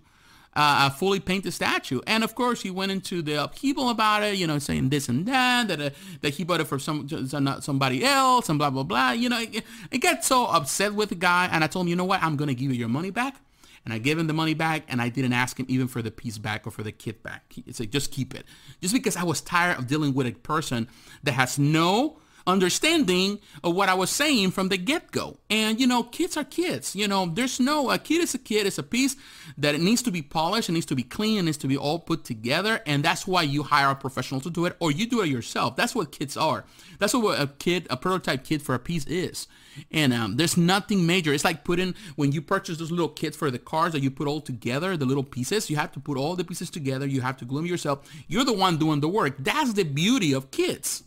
uh, 0.54 0.90
a 0.90 0.94
fully 0.94 1.20
painted 1.20 1.52
statue. 1.52 2.00
And 2.06 2.24
of 2.24 2.34
course, 2.34 2.62
he 2.62 2.70
went 2.70 2.90
into 2.92 3.22
the 3.22 3.42
upheaval 3.44 3.88
about 3.88 4.22
it, 4.22 4.36
you 4.36 4.46
know, 4.46 4.58
saying 4.58 4.88
this 4.88 5.08
and 5.08 5.26
that, 5.26 5.68
that, 5.68 5.80
uh, 5.80 5.90
that 6.22 6.34
he 6.34 6.44
bought 6.44 6.60
it 6.60 6.66
for 6.66 6.78
some 6.78 7.08
somebody 7.08 8.04
else 8.04 8.48
and 8.48 8.58
blah, 8.58 8.70
blah, 8.70 8.82
blah. 8.82 9.12
You 9.12 9.28
know, 9.28 9.40
it, 9.40 9.98
got 10.00 10.24
so 10.24 10.46
upset 10.46 10.94
with 10.94 11.10
the 11.10 11.14
guy. 11.14 11.48
And 11.52 11.62
I 11.62 11.66
told 11.66 11.86
him, 11.86 11.90
you 11.90 11.96
know 11.96 12.04
what, 12.04 12.22
I'm 12.22 12.36
going 12.36 12.48
to 12.48 12.54
give 12.54 12.70
you 12.70 12.76
your 12.76 12.88
money 12.88 13.10
back. 13.10 13.36
And 13.84 13.94
I 13.94 13.98
gave 13.98 14.18
him 14.18 14.26
the 14.26 14.34
money 14.34 14.52
back 14.52 14.82
and 14.88 15.00
I 15.00 15.08
didn't 15.08 15.32
ask 15.32 15.58
him 15.58 15.64
even 15.68 15.88
for 15.88 16.02
the 16.02 16.10
piece 16.10 16.36
back 16.36 16.66
or 16.66 16.70
for 16.70 16.82
the 16.82 16.92
kit 16.92 17.22
back. 17.22 17.44
He 17.48 17.64
said, 17.72 17.90
just 17.90 18.12
keep 18.12 18.34
it. 18.34 18.44
Just 18.82 18.92
because 18.92 19.16
I 19.16 19.22
was 19.22 19.40
tired 19.40 19.78
of 19.78 19.86
dealing 19.86 20.12
with 20.12 20.26
a 20.26 20.32
person 20.32 20.86
that 21.22 21.32
has 21.32 21.58
no 21.58 22.18
understanding 22.46 23.38
of 23.62 23.74
what 23.74 23.88
I 23.88 23.94
was 23.94 24.10
saying 24.10 24.52
from 24.52 24.68
the 24.68 24.76
get-go. 24.76 25.38
And, 25.48 25.80
you 25.80 25.86
know, 25.86 26.02
kids 26.02 26.36
are 26.36 26.44
kids. 26.44 26.94
You 26.94 27.08
know, 27.08 27.26
there's 27.26 27.60
no, 27.60 27.90
a 27.90 27.98
kid 27.98 28.22
is 28.22 28.34
a 28.34 28.38
kid. 28.38 28.66
It's 28.66 28.78
a 28.78 28.82
piece 28.82 29.16
that 29.58 29.74
it 29.74 29.80
needs 29.80 30.02
to 30.02 30.10
be 30.10 30.22
polished. 30.22 30.68
It 30.68 30.72
needs 30.72 30.86
to 30.86 30.94
be 30.94 31.02
clean. 31.02 31.38
It 31.38 31.42
needs 31.42 31.56
to 31.58 31.68
be 31.68 31.76
all 31.76 31.98
put 31.98 32.24
together. 32.24 32.80
And 32.86 33.04
that's 33.04 33.26
why 33.26 33.42
you 33.42 33.62
hire 33.62 33.90
a 33.90 33.94
professional 33.94 34.40
to 34.42 34.50
do 34.50 34.66
it 34.66 34.76
or 34.80 34.90
you 34.90 35.06
do 35.06 35.22
it 35.22 35.28
yourself. 35.28 35.76
That's 35.76 35.94
what 35.94 36.12
kids 36.12 36.36
are. 36.36 36.64
That's 36.98 37.14
what 37.14 37.40
a 37.40 37.46
kid, 37.46 37.86
a 37.90 37.96
prototype 37.96 38.44
kid 38.44 38.62
for 38.62 38.74
a 38.74 38.78
piece 38.78 39.06
is. 39.06 39.46
And 39.90 40.12
um, 40.12 40.36
there's 40.36 40.56
nothing 40.56 41.06
major. 41.06 41.32
It's 41.32 41.44
like 41.44 41.64
putting, 41.64 41.94
when 42.16 42.32
you 42.32 42.42
purchase 42.42 42.78
those 42.78 42.90
little 42.90 43.08
kits 43.08 43.36
for 43.36 43.50
the 43.50 43.58
cars 43.58 43.92
that 43.92 44.02
you 44.02 44.10
put 44.10 44.26
all 44.26 44.40
together, 44.40 44.96
the 44.96 45.06
little 45.06 45.24
pieces, 45.24 45.70
you 45.70 45.76
have 45.76 45.92
to 45.92 46.00
put 46.00 46.16
all 46.16 46.36
the 46.36 46.44
pieces 46.44 46.70
together. 46.70 47.06
You 47.06 47.20
have 47.20 47.36
to 47.38 47.44
glue 47.44 47.60
them 47.60 47.66
yourself. 47.66 48.10
You're 48.28 48.44
the 48.44 48.52
one 48.52 48.78
doing 48.78 49.00
the 49.00 49.08
work. 49.08 49.36
That's 49.38 49.72
the 49.74 49.84
beauty 49.84 50.32
of 50.32 50.50
kids 50.50 51.04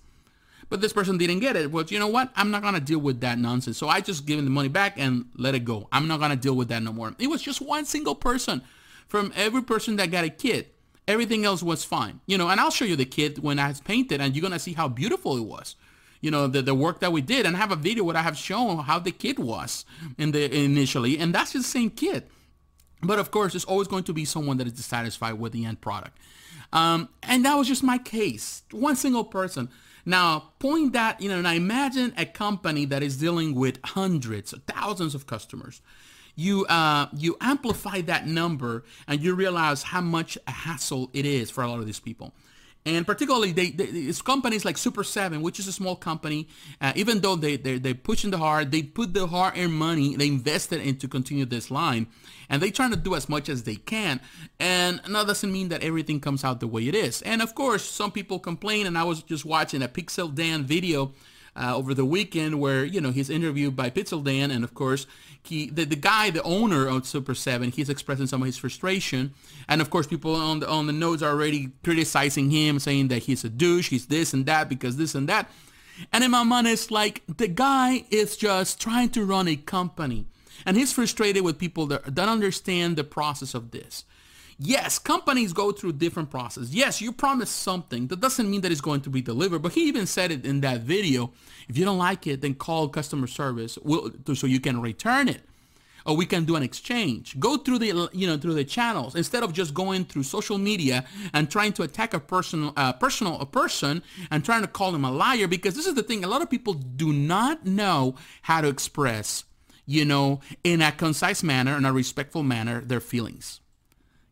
but 0.74 0.82
this 0.82 0.92
person 0.92 1.20
didn't 1.20 1.38
get 1.38 1.56
it. 1.56 1.72
Well, 1.72 1.86
you 1.88 2.00
know 2.00 2.08
what? 2.08 2.32
I'm 2.36 2.50
not 2.50 2.64
going 2.64 2.74
to 2.74 2.80
deal 2.80 2.98
with 2.98 3.22
that 3.22 3.38
nonsense. 3.38 3.78
So 3.78 3.90
I 3.90 4.02
just 4.02 4.26
give 4.26 4.40
him 4.40 4.46
the 4.46 4.50
money 4.50 4.70
back 4.70 4.96
and 4.98 5.26
let 5.38 5.54
it 5.54 5.66
go. 5.66 5.88
I'm 5.92 6.08
not 6.08 6.20
going 6.20 6.32
to 6.32 6.36
deal 6.36 6.56
with 6.56 6.70
that 6.70 6.82
no 6.82 6.92
more. 6.92 7.14
It 7.20 7.28
was 7.28 7.44
just 7.44 7.62
one 7.62 7.86
single 7.86 8.16
person 8.16 8.64
from 9.08 9.32
every 9.36 9.62
person 9.62 9.98
that 9.98 10.10
got 10.10 10.24
a 10.24 10.32
kit. 10.32 10.74
Everything 11.08 11.46
else 11.46 11.62
was 11.62 11.84
fine. 11.84 12.22
You 12.26 12.40
know, 12.40 12.50
and 12.50 12.60
I'll 12.60 12.72
show 12.72 12.86
you 12.86 12.96
the 12.96 13.06
kit 13.06 13.38
when 13.38 13.60
I 13.60 13.72
painted 13.84 14.20
and 14.20 14.36
you're 14.36 14.42
going 14.42 14.54
to 14.54 14.58
see 14.58 14.74
how 14.74 14.88
beautiful 14.88 15.38
it 15.38 15.44
was. 15.44 15.76
You 16.22 16.32
know, 16.32 16.48
the, 16.48 16.64
the 16.64 16.74
work 16.74 17.02
that 17.02 17.12
we 17.12 17.22
did 17.22 17.46
and 17.46 17.56
I 17.56 17.60
have 17.60 17.72
a 17.72 17.76
video 17.76 18.04
where 18.04 18.18
I 18.18 18.24
have 18.24 18.36
shown 18.36 18.80
how 18.80 18.98
the 18.98 19.12
kit 19.12 19.38
was 19.38 19.86
in 20.18 20.32
the 20.32 20.52
initially. 20.52 21.20
And 21.20 21.36
that's 21.36 21.54
the 21.54 21.62
same 21.62 21.92
kit. 21.92 22.32
But 23.04 23.20
of 23.20 23.30
course, 23.30 23.54
there's 23.54 23.66
always 23.66 23.88
going 23.88 24.06
to 24.06 24.14
be 24.14 24.26
someone 24.26 24.58
that 24.58 24.66
is 24.66 24.74
dissatisfied 24.74 25.36
with 25.36 25.52
the 25.52 25.66
end 25.66 25.82
product. 25.82 26.18
Um, 26.72 27.10
and 27.22 27.46
that 27.46 27.54
was 27.60 27.68
just 27.68 27.84
my 27.84 28.00
case. 28.00 28.64
One 28.72 28.96
single 28.96 29.24
person. 29.24 29.70
Now, 30.06 30.52
point 30.60 30.94
that, 30.94 31.22
you 31.22 31.30
know, 31.30 31.42
now 31.42 31.54
imagine 31.54 32.13
a 32.18 32.26
company 32.26 32.86
that 32.86 33.02
is 33.04 33.18
dealing 33.18 33.56
with 33.56 33.80
hundreds, 33.84 34.54
thousands 34.68 35.16
of 35.16 35.28
customers. 35.28 35.82
You, 36.36 36.66
uh, 36.66 37.08
you 37.16 37.38
amplify 37.39 38.02
that 38.02 38.28
number 38.28 38.84
and 39.08 39.22
you 39.22 39.36
realize 39.36 39.84
how 39.84 40.02
much 40.02 40.38
a 40.48 40.52
hassle 40.52 41.10
it 41.13 41.26
is 41.26 41.52
for 41.52 41.63
a 41.63 41.70
lot 41.70 41.80
of 41.80 41.86
these 41.86 42.00
people. 42.00 42.34
And 42.86 43.06
particularly, 43.06 43.54
they, 43.54 43.69
they, 43.69 43.86
it's 43.86 44.22
companies 44.22 44.65
like 44.65 44.78
Super 44.78 45.04
7, 45.04 45.41
which 45.41 45.58
is 45.60 45.67
a 45.67 45.72
small 45.72 45.96
company. 45.96 46.50
Uh, 46.82 46.91
even 46.96 47.22
though 47.22 47.36
they, 47.36 47.56
they, 47.56 47.78
they're 47.78 47.96
pushing 47.96 48.32
the 48.32 48.38
hard, 48.38 48.72
they 48.72 48.84
put 48.84 49.13
the 49.13 49.26
hard-earned 49.26 49.74
money, 49.74 50.15
they 50.17 50.28
invested 50.28 50.82
in 50.82 50.98
to 50.98 51.08
continue 51.08 51.46
this 51.46 51.72
line. 51.72 52.08
And 52.50 52.62
they 52.62 52.72
trying 52.72 52.91
to 52.91 52.98
do 52.98 53.15
as 53.15 53.30
much 53.30 53.48
as 53.48 53.63
they 53.63 53.76
can. 53.76 54.19
And 54.60 55.00
that 55.08 55.28
doesn't 55.28 55.52
mean 55.52 55.69
that 55.69 55.82
everything 55.82 56.19
comes 56.19 56.43
out 56.43 56.60
the 56.60 56.67
way 56.67 56.88
it 56.88 56.96
is. 56.96 57.22
And 57.22 57.41
of 57.41 57.56
course, 57.56 57.84
some 57.86 58.12
people 58.12 58.38
complain, 58.39 58.86
and 58.86 58.98
I 58.98 59.04
was 59.04 59.24
just 59.24 59.46
watching 59.46 59.82
a 59.82 59.88
Pixel 59.88 60.34
Dan 60.34 60.65
video 60.65 61.13
uh, 61.56 61.76
over 61.76 61.94
the 61.94 62.06
weekend 62.06 62.60
where, 62.60 62.84
you 62.84 63.00
know, 63.00 63.12
he's 63.12 63.30
interviewed 63.30 63.76
by 63.76 63.89
Pixel 63.89 64.24
Dan. 64.24 64.52
And 64.52 64.63
of 64.63 64.74
course, 64.74 65.06
he, 65.44 65.70
the, 65.70 65.86
the 65.86 65.96
guy, 65.96 66.30
the 66.30 66.44
owner 66.44 66.88
of 66.88 67.06
Super 67.06 67.36
7, 67.36 67.72
he's 67.72 67.89
expressing 67.89 68.28
some 68.28 68.42
of 68.42 68.46
his 68.46 68.58
frustration. 68.58 69.34
And 69.68 69.82
of 69.82 69.89
course, 69.89 70.08
people 70.08 70.36
on 70.36 70.60
the, 70.62 70.70
on 70.70 70.88
the 70.88 70.94
notes 70.94 71.22
are 71.22 71.32
already 71.32 71.72
criticizing 71.84 72.50
him, 72.50 72.80
saying 72.80 73.10
that 73.10 73.24
he's 73.24 73.44
a 73.44 73.50
douche, 73.50 73.89
he's 73.89 74.08
this 74.08 74.34
and 74.34 74.46
that 74.46 74.70
because 74.70 74.98
this 74.98 75.16
and 75.16 75.30
that. 75.30 75.50
And 76.12 76.24
in 76.24 76.32
my 76.32 76.44
mind, 76.44 76.68
it's 76.68 76.89
like 76.89 77.22
the 77.28 77.48
guy 77.48 78.06
is 78.10 78.36
just 78.36 78.82
trying 78.82 79.10
to 79.10 79.24
run 79.24 79.48
a 79.48 79.56
company. 79.56 80.26
And 80.66 80.78
he's 80.78 80.94
frustrated 80.94 81.44
with 81.44 81.60
people 81.60 81.88
that 81.88 82.16
don't 82.16 82.30
understand 82.30 82.96
the 82.96 83.04
process 83.04 83.54
of 83.54 83.72
this. 83.72 84.06
Yes, 84.60 85.00
companies 85.00 85.54
go 85.54 85.72
through 85.72 85.94
different 85.94 86.30
processes. 86.30 86.74
Yes, 86.74 87.02
you 87.02 87.12
promise 87.12 87.50
something. 87.50 88.08
That 88.08 88.20
doesn't 88.20 88.50
mean 88.50 88.62
that 88.62 88.72
it's 88.72 88.82
going 88.82 89.02
to 89.02 89.10
be 89.10 89.22
delivered. 89.22 89.60
But 89.60 89.74
he 89.74 89.88
even 89.88 90.06
said 90.06 90.32
it 90.32 90.46
in 90.46 90.62
that 90.62 90.82
video. 90.82 91.32
If 91.68 91.78
you 91.78 91.86
don't 91.86 91.98
like 91.98 92.28
it, 92.28 92.42
then 92.42 92.54
call 92.56 92.89
customer 92.89 93.28
service 93.28 93.78
so 94.34 94.48
you 94.48 94.60
can 94.60 94.82
return 94.82 95.28
it 95.28 95.42
or 96.06 96.16
we 96.16 96.26
can 96.26 96.46
do 96.46 96.56
an 96.56 96.63
exchange. 96.63 97.39
Go 97.39 97.58
through 97.58 97.80
the 97.80 98.10
you 98.13 98.28
know 98.28 98.38
through 98.38 98.54
the 98.54 98.63
channels 98.63 99.16
instead 99.16 99.44
of 99.44 99.54
just 99.54 99.74
going 99.74 100.06
through 100.06 100.24
social 100.24 100.58
media 100.58 101.06
and 101.34 101.50
trying 101.50 101.74
to 101.74 101.84
attack 101.84 102.13
a 102.13 102.20
personal 102.20 102.74
uh, 102.76 102.94
personal 102.94 103.39
a 103.39 103.46
person 103.46 104.04
and 104.32 104.44
trying 104.44 104.62
to 104.62 104.68
call 104.68 104.94
him 104.94 105.06
a 105.06 105.12
liar 105.12 105.48
because 105.48 105.76
this 105.76 105.88
is 105.88 105.96
the 105.96 106.04
thing 106.04 106.24
a 106.24 106.28
lot 106.28 106.42
of 106.42 106.50
people 106.50 106.74
do 106.74 107.13
not 107.13 107.66
know 107.66 108.16
how 108.44 108.62
to 108.62 108.68
express 108.68 109.46
you 109.86 110.06
know 110.06 110.39
in 110.63 110.82
a 110.82 110.92
concise 110.92 111.44
manner 111.44 111.78
in 111.78 111.86
a 111.86 111.94
respectful 111.94 112.44
manner 112.44 112.82
their 112.82 113.02
feelings. 113.02 113.60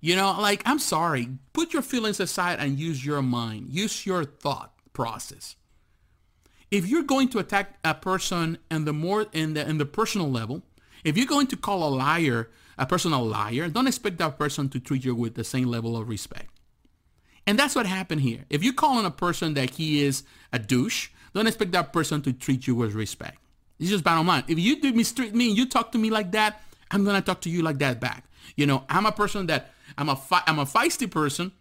You 0.02 0.16
know, 0.16 0.36
like 0.40 0.64
I'm 0.66 0.80
sorry, 0.80 1.30
put 1.54 1.74
your 1.74 1.84
feelings 1.84 2.20
aside 2.20 2.60
and 2.60 2.80
use 2.80 3.06
your 3.06 3.22
mind. 3.22 3.70
Use 3.70 4.06
your 4.06 4.26
thought 4.26 4.74
process. 4.94 5.56
If 6.72 6.88
you're 6.88 7.04
going 7.04 7.30
to 7.30 7.40
attack 7.40 7.78
a 7.84 7.94
person 7.94 8.58
in 8.70 8.86
the 8.86 8.94
more 8.94 9.28
in 9.32 9.54
the 9.54 9.68
in 9.68 9.78
the 9.78 9.86
personal 9.86 10.30
level, 10.30 10.64
if 11.04 11.18
you're 11.18 11.28
going 11.28 11.48
to 11.48 11.58
call 11.58 11.88
a 11.88 11.94
liar 11.94 12.50
a 12.82 12.86
person 12.86 13.14
a 13.14 13.22
liar, 13.22 13.70
don't 13.70 13.88
expect 13.88 14.18
that 14.18 14.40
person 14.40 14.68
to 14.70 14.80
treat 14.80 15.06
you 15.06 15.14
with 15.14 15.36
the 15.36 15.44
same 15.44 15.68
level 15.68 15.96
of 15.96 16.10
respect. 16.10 16.50
And 17.46 17.58
that's 17.58 17.76
what 17.76 17.86
happened 17.86 18.22
here. 18.22 18.46
If 18.50 18.64
you're 18.64 18.74
calling 18.74 19.06
a 19.06 19.12
person 19.12 19.54
that 19.54 19.72
he 19.72 20.04
is 20.04 20.24
a 20.52 20.58
douche, 20.58 21.10
don't 21.34 21.46
expect 21.46 21.74
that 21.74 21.94
person 21.94 22.24
to 22.24 22.34
treat 22.34 22.66
you 22.66 22.74
with 22.74 22.94
respect. 22.94 23.38
It's 23.80 23.90
just 23.90 24.04
bottom 24.04 24.26
line. 24.26 24.46
If 24.48 24.58
you 24.58 24.82
do 24.82 24.94
mistreat 24.94 25.36
me 25.36 25.50
and 25.50 25.58
you 25.58 25.68
talk 25.68 25.92
to 25.92 26.00
me 26.00 26.10
like 26.10 26.32
that, 26.32 26.62
I'm 26.90 27.06
gonna 27.06 27.22
talk 27.22 27.42
to 27.42 27.50
you 27.50 27.62
like 27.62 27.78
that 27.80 28.00
back. 28.00 28.26
You 28.56 28.66
know, 28.66 28.84
I'm 28.90 29.06
a 29.06 29.12
person 29.12 29.46
that 29.48 29.72
I'm 29.98 30.10
a 30.10 30.16
fi- 30.16 30.44
I'm 30.48 30.60
a 30.60 30.66
feisty 30.66 31.10
person, 31.10 31.52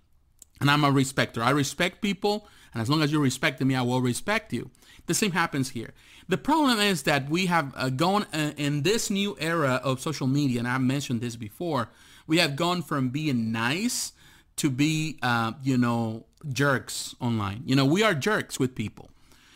and 0.61 0.71
I'm 0.71 0.85
a 0.85 0.91
respecter. 0.91 1.43
I 1.43 1.51
respect 1.51 2.01
people, 2.01 2.49
and 2.73 2.83
as 2.83 2.89
long 2.89 3.03
as 3.03 3.13
you 3.13 3.21
respect 3.21 3.61
me, 3.61 3.75
I 3.75 3.83
will 3.83 4.01
respect 4.01 4.53
you. 4.53 4.71
The 5.07 5.15
same 5.15 5.33
happens 5.33 5.71
here. 5.71 5.93
The 6.29 6.39
problem 6.39 6.79
is 6.79 7.03
that 7.03 7.29
we 7.29 7.47
have 7.47 7.73
uh, 7.77 7.89
gone 7.91 8.27
uh, 8.33 8.53
in 8.57 8.83
this 8.83 9.11
new 9.11 9.37
era 9.41 9.81
of 9.83 10.01
social 10.01 10.27
media, 10.27 10.61
and 10.61 10.69
I've 10.69 10.81
mentioned 10.81 11.21
this 11.21 11.37
before. 11.37 11.89
We 12.27 12.39
have 12.39 12.55
gone 12.55 12.83
from 12.83 13.09
being 13.09 13.51
nice 13.51 14.13
to 14.57 14.71
be, 14.71 15.19
uh, 15.23 15.53
you 15.63 15.77
know, 15.77 16.27
jerks 16.49 17.15
online. 17.21 17.63
You 17.65 17.75
know, 17.75 17.85
we 17.85 18.03
are 18.03 18.15
jerks 18.15 18.61
with 18.61 18.75
people. 18.75 19.11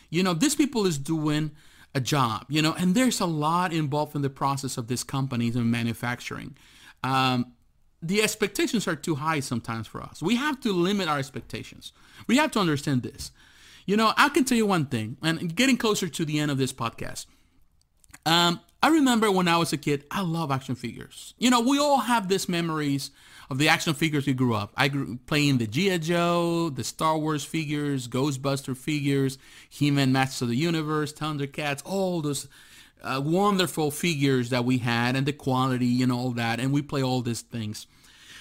You 0.09 0.23
know, 0.23 0.33
this 0.33 0.55
people 0.55 0.85
is 0.85 0.97
doing 0.97 1.51
a 1.93 2.01
job. 2.01 2.45
You 2.49 2.61
know, 2.61 2.73
and 2.73 2.95
there's 2.95 3.19
a 3.21 3.25
lot 3.25 3.71
involved 3.71 4.15
in 4.15 4.21
the 4.21 4.29
process 4.29 4.77
of 4.77 4.87
these 4.87 5.03
companies 5.03 5.55
and 5.55 5.71
manufacturing. 5.71 6.57
Um, 7.03 7.53
the 8.07 8.21
expectations 8.21 8.87
are 8.87 8.95
too 8.95 9.15
high 9.15 9.39
sometimes 9.39 9.87
for 9.87 10.01
us. 10.01 10.21
We 10.21 10.35
have 10.35 10.59
to 10.61 10.71
limit 10.71 11.07
our 11.07 11.17
expectations. 11.17 11.93
We 12.27 12.37
have 12.37 12.51
to 12.51 12.59
understand 12.59 13.03
this. 13.03 13.31
You 13.85 13.97
know, 13.97 14.13
I 14.17 14.29
can 14.29 14.45
tell 14.45 14.57
you 14.57 14.65
one 14.65 14.85
thing, 14.85 15.17
and 15.21 15.55
getting 15.55 15.77
closer 15.77 16.07
to 16.07 16.25
the 16.25 16.39
end 16.39 16.51
of 16.51 16.57
this 16.57 16.73
podcast. 16.73 17.27
Um, 18.25 18.59
I 18.81 18.89
remember 18.89 19.31
when 19.31 19.47
I 19.47 19.57
was 19.57 19.73
a 19.73 19.77
kid, 19.77 20.05
I 20.11 20.21
love 20.21 20.51
action 20.51 20.75
figures. 20.75 21.33
You 21.37 21.49
know, 21.49 21.61
we 21.61 21.79
all 21.79 21.99
have 21.99 22.27
these 22.27 22.49
memories 22.49 23.11
of 23.49 23.57
the 23.57 23.69
action 23.69 23.93
figures 23.93 24.25
we 24.25 24.33
grew 24.33 24.55
up. 24.55 24.73
I 24.75 24.87
grew 24.87 25.19
playing 25.25 25.59
the 25.59 25.67
G.I. 25.67 25.99
Joe, 25.99 26.69
the 26.69 26.83
Star 26.83 27.17
Wars 27.17 27.43
figures, 27.43 28.07
Ghostbuster 28.07 28.75
figures, 28.75 29.37
He-Man 29.69 30.11
Masters 30.11 30.43
of 30.43 30.47
the 30.49 30.55
Universe, 30.55 31.13
Thundercats, 31.13 31.81
all 31.85 32.21
those 32.21 32.47
uh, 33.03 33.21
wonderful 33.23 33.91
figures 33.91 34.49
that 34.49 34.65
we 34.65 34.79
had 34.79 35.15
and 35.15 35.25
the 35.25 35.33
quality 35.33 36.01
and 36.01 36.11
all 36.11 36.31
that. 36.31 36.59
And 36.59 36.71
we 36.71 36.81
play 36.81 37.03
all 37.03 37.21
these 37.21 37.41
things. 37.41 37.87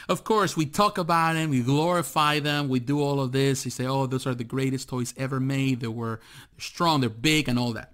Of 0.09 0.25
course, 0.25 0.57
we 0.57 0.67
talk 0.67 0.99
about 0.99 1.35
them, 1.35 1.51
we 1.51 1.63
glorify 1.63 2.41
them, 2.41 2.69
we 2.69 2.81
do 2.81 3.01
all 3.01 3.21
of 3.21 3.33
this. 3.33 3.65
We 3.65 3.71
say, 3.71 3.87
oh, 3.87 4.07
those 4.07 4.27
are 4.27 4.35
the 4.35 4.45
greatest 4.45 4.89
toys 4.89 5.15
ever 5.17 5.41
made. 5.41 5.81
They 5.81 5.89
were 5.89 6.21
strong, 6.59 7.01
they're 7.01 7.11
big, 7.11 7.49
and 7.49 7.59
all 7.59 7.73
that. 7.73 7.93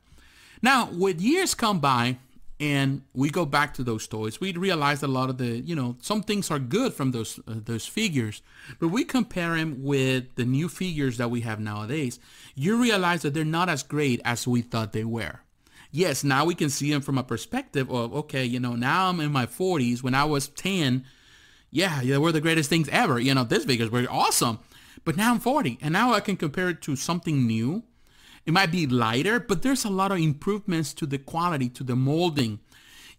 Now, 0.63 0.91
with 0.91 1.21
years 1.21 1.55
come 1.55 1.81
by, 1.81 2.19
and 2.61 3.01
we 3.15 3.31
go 3.31 3.47
back 3.47 3.73
to 3.75 3.83
those 3.83 4.07
toys, 4.07 4.39
we 4.39 4.53
realize 4.53 5.01
that 5.01 5.07
a 5.07 5.13
lot 5.13 5.31
of 5.31 5.39
the, 5.39 5.61
you 5.61 5.75
know, 5.75 5.97
some 6.01 6.23
things 6.23 6.51
are 6.51 6.59
good 6.59 6.93
from 6.93 7.13
those 7.13 7.41
uh, 7.49 7.55
those 7.65 7.87
figures, 7.87 8.43
but 8.79 8.89
we 8.89 9.03
compare 9.03 9.57
them 9.57 9.83
with 9.83 10.35
the 10.35 10.45
new 10.45 10.69
figures 10.69 11.17
that 11.17 11.31
we 11.31 11.41
have 11.41 11.59
nowadays. 11.59 12.21
You 12.55 12.81
realize 12.81 13.23
that 13.23 13.33
they're 13.33 13.45
not 13.47 13.71
as 13.71 13.83
great 13.83 14.21
as 14.27 14.47
we 14.47 14.61
thought 14.61 14.93
they 14.93 15.05
were. 15.05 15.41
Yes, 15.91 16.23
now 16.23 16.45
we 16.45 16.55
can 16.55 16.69
see 16.69 16.91
them 16.93 17.01
from 17.01 17.19
a 17.19 17.25
perspective 17.25 17.91
of, 17.91 18.15
okay, 18.15 18.45
you 18.45 18.61
know, 18.61 18.77
now 18.77 19.09
I'm 19.09 19.21
in 19.21 19.33
my 19.33 19.47
40s. 19.47 20.03
When 20.03 20.15
I 20.15 20.25
was 20.25 20.47
10, 20.49 21.05
yeah, 21.71 22.01
they 22.03 22.19
were 22.19 22.33
the 22.33 22.41
greatest 22.41 22.69
things 22.69 22.89
ever. 22.91 23.19
You 23.19 23.35
know, 23.35 23.45
this 23.45 23.65
figures 23.65 23.91
were 23.91 24.07
awesome. 24.11 24.59
But 25.05 25.17
now 25.17 25.33
I'm 25.33 25.41
40 25.41 25.79
and 25.81 25.93
now 25.93 26.13
I 26.13 26.21
can 26.21 26.37
compare 26.37 26.69
it 26.69 26.83
to 26.83 26.97
something 26.97 27.47
new. 27.47 27.85
It 28.47 28.53
might 28.53 28.73
be 28.73 28.87
lighter, 28.87 29.39
but 29.39 29.63
there's 29.63 29.85
a 29.85 29.91
lot 29.91 30.13
of 30.13 30.19
improvements 30.19 30.93
to 30.95 31.07
the 31.07 31.19
quality, 31.19 31.69
to 31.71 31.85
the 31.85 31.97
molding, 31.97 32.61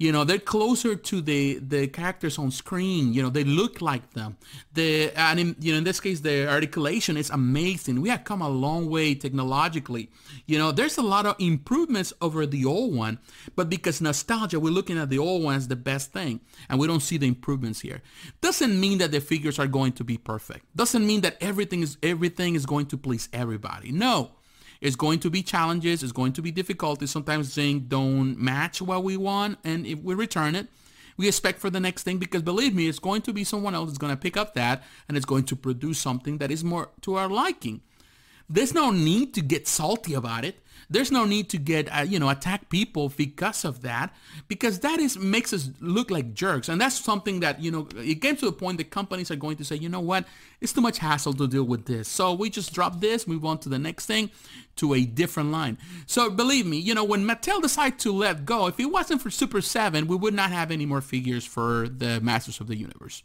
you 0.02 0.12
know, 0.12 0.24
they're 0.24 0.40
closer 0.40 0.96
to 0.96 1.22
the 1.22 1.60
the 1.60 1.88
characters 1.88 2.40
on 2.40 2.50
screen. 2.50 3.14
You 3.14 3.22
know, 3.22 3.30
they 3.30 3.44
look 3.44 3.82
like 3.82 4.14
them. 4.14 4.36
The 4.74 5.12
and 5.16 5.40
in, 5.40 5.56
you 5.60 5.74
know 5.74 5.78
in 5.78 5.84
this 5.84 6.00
case 6.00 6.22
the 6.22 6.50
articulation 6.50 7.18
is 7.18 7.30
amazing. 7.30 8.02
We 8.02 8.10
have 8.10 8.24
come 8.24 8.42
a 8.42 8.50
long 8.50 8.90
way 8.90 9.14
technologically. 9.14 10.10
You 10.48 10.58
know, 10.58 10.72
there's 10.72 10.98
a 10.98 11.04
lot 11.04 11.28
of 11.28 11.36
improvements 11.38 12.14
over 12.20 12.48
the 12.48 12.66
old 12.66 12.96
one, 12.96 13.20
but 13.56 13.70
because 13.70 14.02
nostalgia, 14.02 14.60
we're 14.60 14.74
looking 14.74 14.98
at 14.98 15.12
the 15.12 15.20
old 15.20 15.44
one 15.44 15.56
as 15.56 15.68
the 15.68 15.76
best 15.76 16.12
thing, 16.12 16.40
and 16.68 16.80
we 16.80 16.88
don't 16.88 17.04
see 17.10 17.18
the 17.18 17.28
improvements 17.28 17.82
here. 17.82 18.02
Doesn't 18.42 18.80
mean 18.80 18.98
that 18.98 19.12
the 19.12 19.22
figures 19.22 19.60
are 19.60 19.68
going 19.68 19.92
to 19.94 20.04
be 20.04 20.18
perfect. 20.18 20.66
Doesn't 20.76 21.06
mean 21.06 21.22
that 21.22 21.38
everything 21.40 21.84
is 21.84 21.98
everything 22.02 22.56
is 22.56 22.66
going 22.66 22.88
to 22.88 22.98
please 22.98 23.30
everybody. 23.32 23.92
No. 23.92 24.32
It's 24.82 24.96
going 24.96 25.20
to 25.20 25.30
be 25.30 25.44
challenges. 25.44 26.02
It's 26.02 26.12
going 26.12 26.34
to 26.34 26.42
be 26.42 26.52
difficulties. 26.52 27.12
Sometimes 27.12 27.54
things 27.54 27.84
don't 27.88 28.38
match 28.38 28.82
what 28.82 29.04
we 29.04 29.16
want. 29.16 29.60
And 29.64 29.86
if 29.86 30.00
we 30.00 30.16
return 30.16 30.56
it, 30.56 30.68
we 31.18 31.28
expect 31.28 31.60
for 31.60 31.70
the 31.70 31.80
next 31.80 32.04
thing 32.04 32.18
because 32.18 32.42
believe 32.42 32.74
me, 32.74 32.88
it's 32.88 32.98
going 32.98 33.22
to 33.24 33.34
be 33.34 33.44
someone 33.44 33.76
else 33.76 33.90
that's 33.90 34.00
going 34.00 34.14
to 34.14 34.20
pick 34.20 34.36
up 34.36 34.56
that 34.56 34.84
and 35.08 35.16
it's 35.16 35.26
going 35.26 35.44
to 35.46 35.56
produce 35.56 36.00
something 36.00 36.40
that 36.40 36.50
is 36.50 36.64
more 36.64 36.90
to 37.02 37.16
our 37.16 37.30
liking. 37.30 37.82
There's 38.52 38.74
no 38.74 38.92
need 38.92 39.34
to 39.36 39.42
get 39.42 39.68
salty 39.68 40.14
about 40.14 40.46
it. 40.46 40.60
There's 40.90 41.10
no 41.10 41.24
need 41.24 41.50
to 41.52 41.58
get, 41.58 41.88
uh, 41.88 42.02
you 42.02 42.20
know, 42.20 42.28
attack 42.28 42.70
people 42.70 43.14
because 43.16 43.64
of 43.64 43.82
that, 43.84 44.14
because 44.50 44.80
that 44.80 45.00
is 45.00 45.18
makes 45.18 45.54
us 45.54 45.70
look 45.80 46.12
like 46.12 46.34
jerks. 46.34 46.68
And 46.68 46.82
that's 46.82 47.00
something 47.00 47.40
that, 47.40 47.62
you 47.62 47.72
know, 47.72 47.88
it 47.96 48.16
came 48.16 48.36
to 48.36 48.48
a 48.48 48.52
point 48.52 48.78
that 48.80 48.90
companies 48.90 49.32
are 49.32 49.38
going 49.38 49.56
to 49.56 49.64
say, 49.64 49.78
you 49.78 49.88
know 49.88 50.02
what, 50.02 50.26
it's 50.60 50.74
too 50.74 50.82
much 50.82 50.98
hassle 50.98 51.32
to 51.36 51.48
deal 51.48 51.64
with 51.64 51.86
this. 51.86 52.10
So 52.10 52.34
we 52.34 52.50
just 52.50 52.74
drop 52.74 53.00
this, 53.00 53.26
move 53.26 53.46
on 53.46 53.60
to 53.60 53.70
the 53.70 53.80
next 53.80 54.06
thing, 54.06 54.32
to 54.76 54.94
a 54.94 55.06
different 55.06 55.50
line. 55.50 55.78
So 56.08 56.30
believe 56.30 56.66
me, 56.66 56.78
you 56.78 56.94
know, 56.94 57.06
when 57.06 57.26
Mattel 57.26 57.62
decided 57.62 57.98
to 58.00 58.12
let 58.12 58.46
go, 58.46 58.68
if 58.68 58.78
it 58.78 58.88
wasn't 58.88 59.22
for 59.22 59.30
Super 59.30 59.62
7, 59.62 60.08
we 60.08 60.18
would 60.18 60.34
not 60.34 60.52
have 60.52 60.72
any 60.72 60.86
more 60.86 61.02
figures 61.02 61.46
for 61.46 61.88
the 61.88 62.20
Masters 62.20 62.60
of 62.60 62.68
the 62.68 62.76
Universe. 62.76 63.24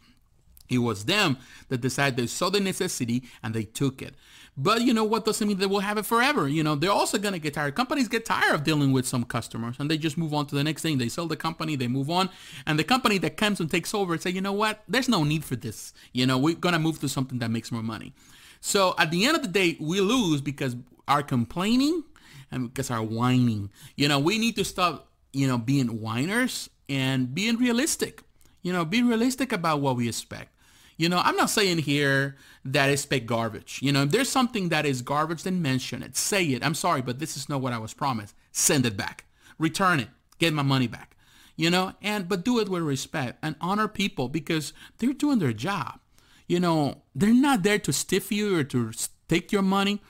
It 0.69 0.79
was 0.79 1.05
them 1.05 1.39
that 1.69 1.81
decided 1.81 2.17
they 2.17 2.27
saw 2.27 2.51
the 2.51 2.61
necessity 2.61 3.25
and 3.43 3.55
they 3.55 3.65
took 3.65 4.03
it. 4.03 4.15
But 4.59 4.83
you 4.83 4.95
know 4.95 5.05
what 5.05 5.27
doesn't 5.27 5.47
mean 5.47 5.59
they 5.59 5.67
will 5.67 5.81
have 5.81 5.99
it 5.99 6.07
forever. 6.07 6.49
You 6.49 6.63
know, 6.63 6.75
they're 6.75 6.91
also 6.91 7.19
going 7.19 7.35
to 7.35 7.39
get 7.39 7.55
tired. 7.55 7.75
Companies 7.75 8.09
get 8.09 8.25
tired 8.25 8.55
of 8.55 8.65
dealing 8.65 8.91
with 8.91 9.07
some 9.07 9.25
customers 9.25 9.77
and 9.79 9.91
they 9.91 9.99
just 9.99 10.17
move 10.17 10.33
on 10.33 10.47
to 10.47 10.55
the 10.55 10.65
next 10.65 10.81
thing. 10.81 10.97
They 10.97 11.11
sell 11.11 11.27
the 11.27 11.37
company, 11.37 11.77
they 11.77 11.89
move 11.89 12.09
on. 12.09 12.31
And 12.67 12.79
the 12.79 12.85
company 12.85 13.19
that 13.19 13.37
comes 13.37 13.61
and 13.61 13.71
takes 13.71 13.93
over 13.93 14.15
and 14.15 14.23
say, 14.23 14.31
you 14.31 14.41
know 14.41 14.55
what, 14.55 14.83
there's 14.89 15.11
no 15.11 15.25
need 15.25 15.45
for 15.45 15.57
this. 15.57 15.93
You 16.13 16.27
know, 16.27 16.39
we're 16.39 16.55
going 16.55 16.73
to 16.73 16.79
move 16.79 17.01
to 17.01 17.09
something 17.09 17.39
that 17.41 17.51
makes 17.51 17.71
more 17.71 17.83
money. 17.83 18.15
So 18.61 18.95
at 18.99 19.11
the 19.11 19.27
end 19.27 19.37
of 19.37 19.43
the 19.43 19.49
day, 19.49 19.77
we 19.79 20.01
lose 20.01 20.41
because 20.41 20.75
our 21.07 21.23
complaining 21.23 22.03
and 22.51 22.73
because 22.73 22.91
our 22.91 23.03
whining. 23.03 23.71
You 23.95 24.09
know, 24.09 24.19
we 24.19 24.39
need 24.39 24.57
to 24.57 24.65
stop, 24.65 25.09
you 25.33 25.47
know, 25.47 25.59
being 25.59 26.01
whiners 26.01 26.71
and 26.89 27.35
being 27.35 27.57
realistic. 27.59 28.23
You 28.63 28.73
know, 28.73 28.85
be 28.85 29.03
realistic 29.03 29.53
about 29.53 29.81
what 29.81 29.97
we 29.97 30.09
expect. 30.09 30.56
You 30.97 31.09
know, 31.09 31.21
I'm 31.23 31.37
not 31.37 31.51
saying 31.51 31.79
here 31.79 32.37
that 32.65 32.89
expect 32.89 33.27
garbage. 33.27 33.81
You 33.83 33.93
know, 33.93 34.05
if 34.05 34.11
there's 34.11 34.31
something 34.31 34.71
that 34.71 34.87
is 34.87 35.03
garbage, 35.03 35.43
then 35.43 35.61
mention 35.61 36.03
it. 36.03 36.17
Say 36.17 36.45
it. 36.47 36.65
I'm 36.65 36.75
sorry, 36.75 37.03
but 37.03 37.19
this 37.19 37.37
is 37.37 37.49
not 37.49 37.61
what 37.61 37.73
I 37.73 37.79
was 37.79 37.93
promised. 37.93 38.35
Send 38.51 38.87
it 38.87 38.97
back. 38.97 39.25
Return 39.59 40.01
it. 40.01 40.09
Get 40.39 40.55
my 40.55 40.63
money 40.63 40.87
back. 40.87 41.17
You 41.57 41.71
know, 41.71 41.95
and 42.03 42.29
but 42.29 42.45
do 42.45 42.59
it 42.61 42.69
with 42.69 42.83
respect 42.83 43.39
and 43.43 43.57
honor 43.61 43.89
people 43.89 44.29
because 44.29 44.75
they're 44.99 45.15
doing 45.15 45.39
their 45.39 45.55
job. 45.55 46.01
You 46.47 46.61
know, 46.61 47.03
they're 47.15 47.33
not 47.33 47.63
there 47.63 47.79
to 47.79 47.93
stiff 47.93 48.31
you 48.31 48.59
or 48.59 48.65
to 48.65 48.93
take 49.29 49.53
your 49.53 49.63
money. 49.63 50.01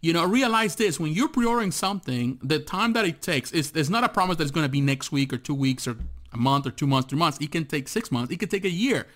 You 0.00 0.12
know, 0.12 0.24
realize 0.24 0.76
this, 0.76 1.00
when 1.00 1.12
you're 1.12 1.28
pre-ordering 1.28 1.72
something, 1.72 2.38
the 2.42 2.58
time 2.58 2.92
that 2.92 3.04
it 3.04 3.22
takes 3.22 3.50
is 3.52 3.90
not 3.90 4.04
a 4.04 4.08
promise 4.08 4.36
that 4.36 4.42
it's 4.44 4.52
going 4.52 4.66
to 4.66 4.70
be 4.70 4.80
next 4.80 5.10
week 5.10 5.32
or 5.32 5.38
two 5.38 5.54
weeks 5.54 5.88
or 5.88 5.96
a 6.32 6.36
month 6.36 6.66
or 6.66 6.70
two 6.70 6.86
months, 6.86 7.08
three 7.08 7.18
months. 7.18 7.38
It 7.40 7.50
can 7.50 7.64
take 7.64 7.88
six 7.88 8.12
months. 8.12 8.32
It 8.32 8.38
can 8.38 8.48
take 8.48 8.64
a 8.64 8.70
year. 8.70 9.06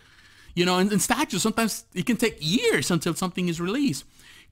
You 0.55 0.67
know, 0.67 0.79
in, 0.79 0.93
in 0.93 0.99
statues, 0.99 1.43
sometimes 1.43 1.85
it 1.95 2.07
can 2.07 2.17
take 2.17 2.37
years 2.41 2.91
until 2.91 3.15
something 3.15 3.49
is 3.49 3.61
released. 3.61 4.05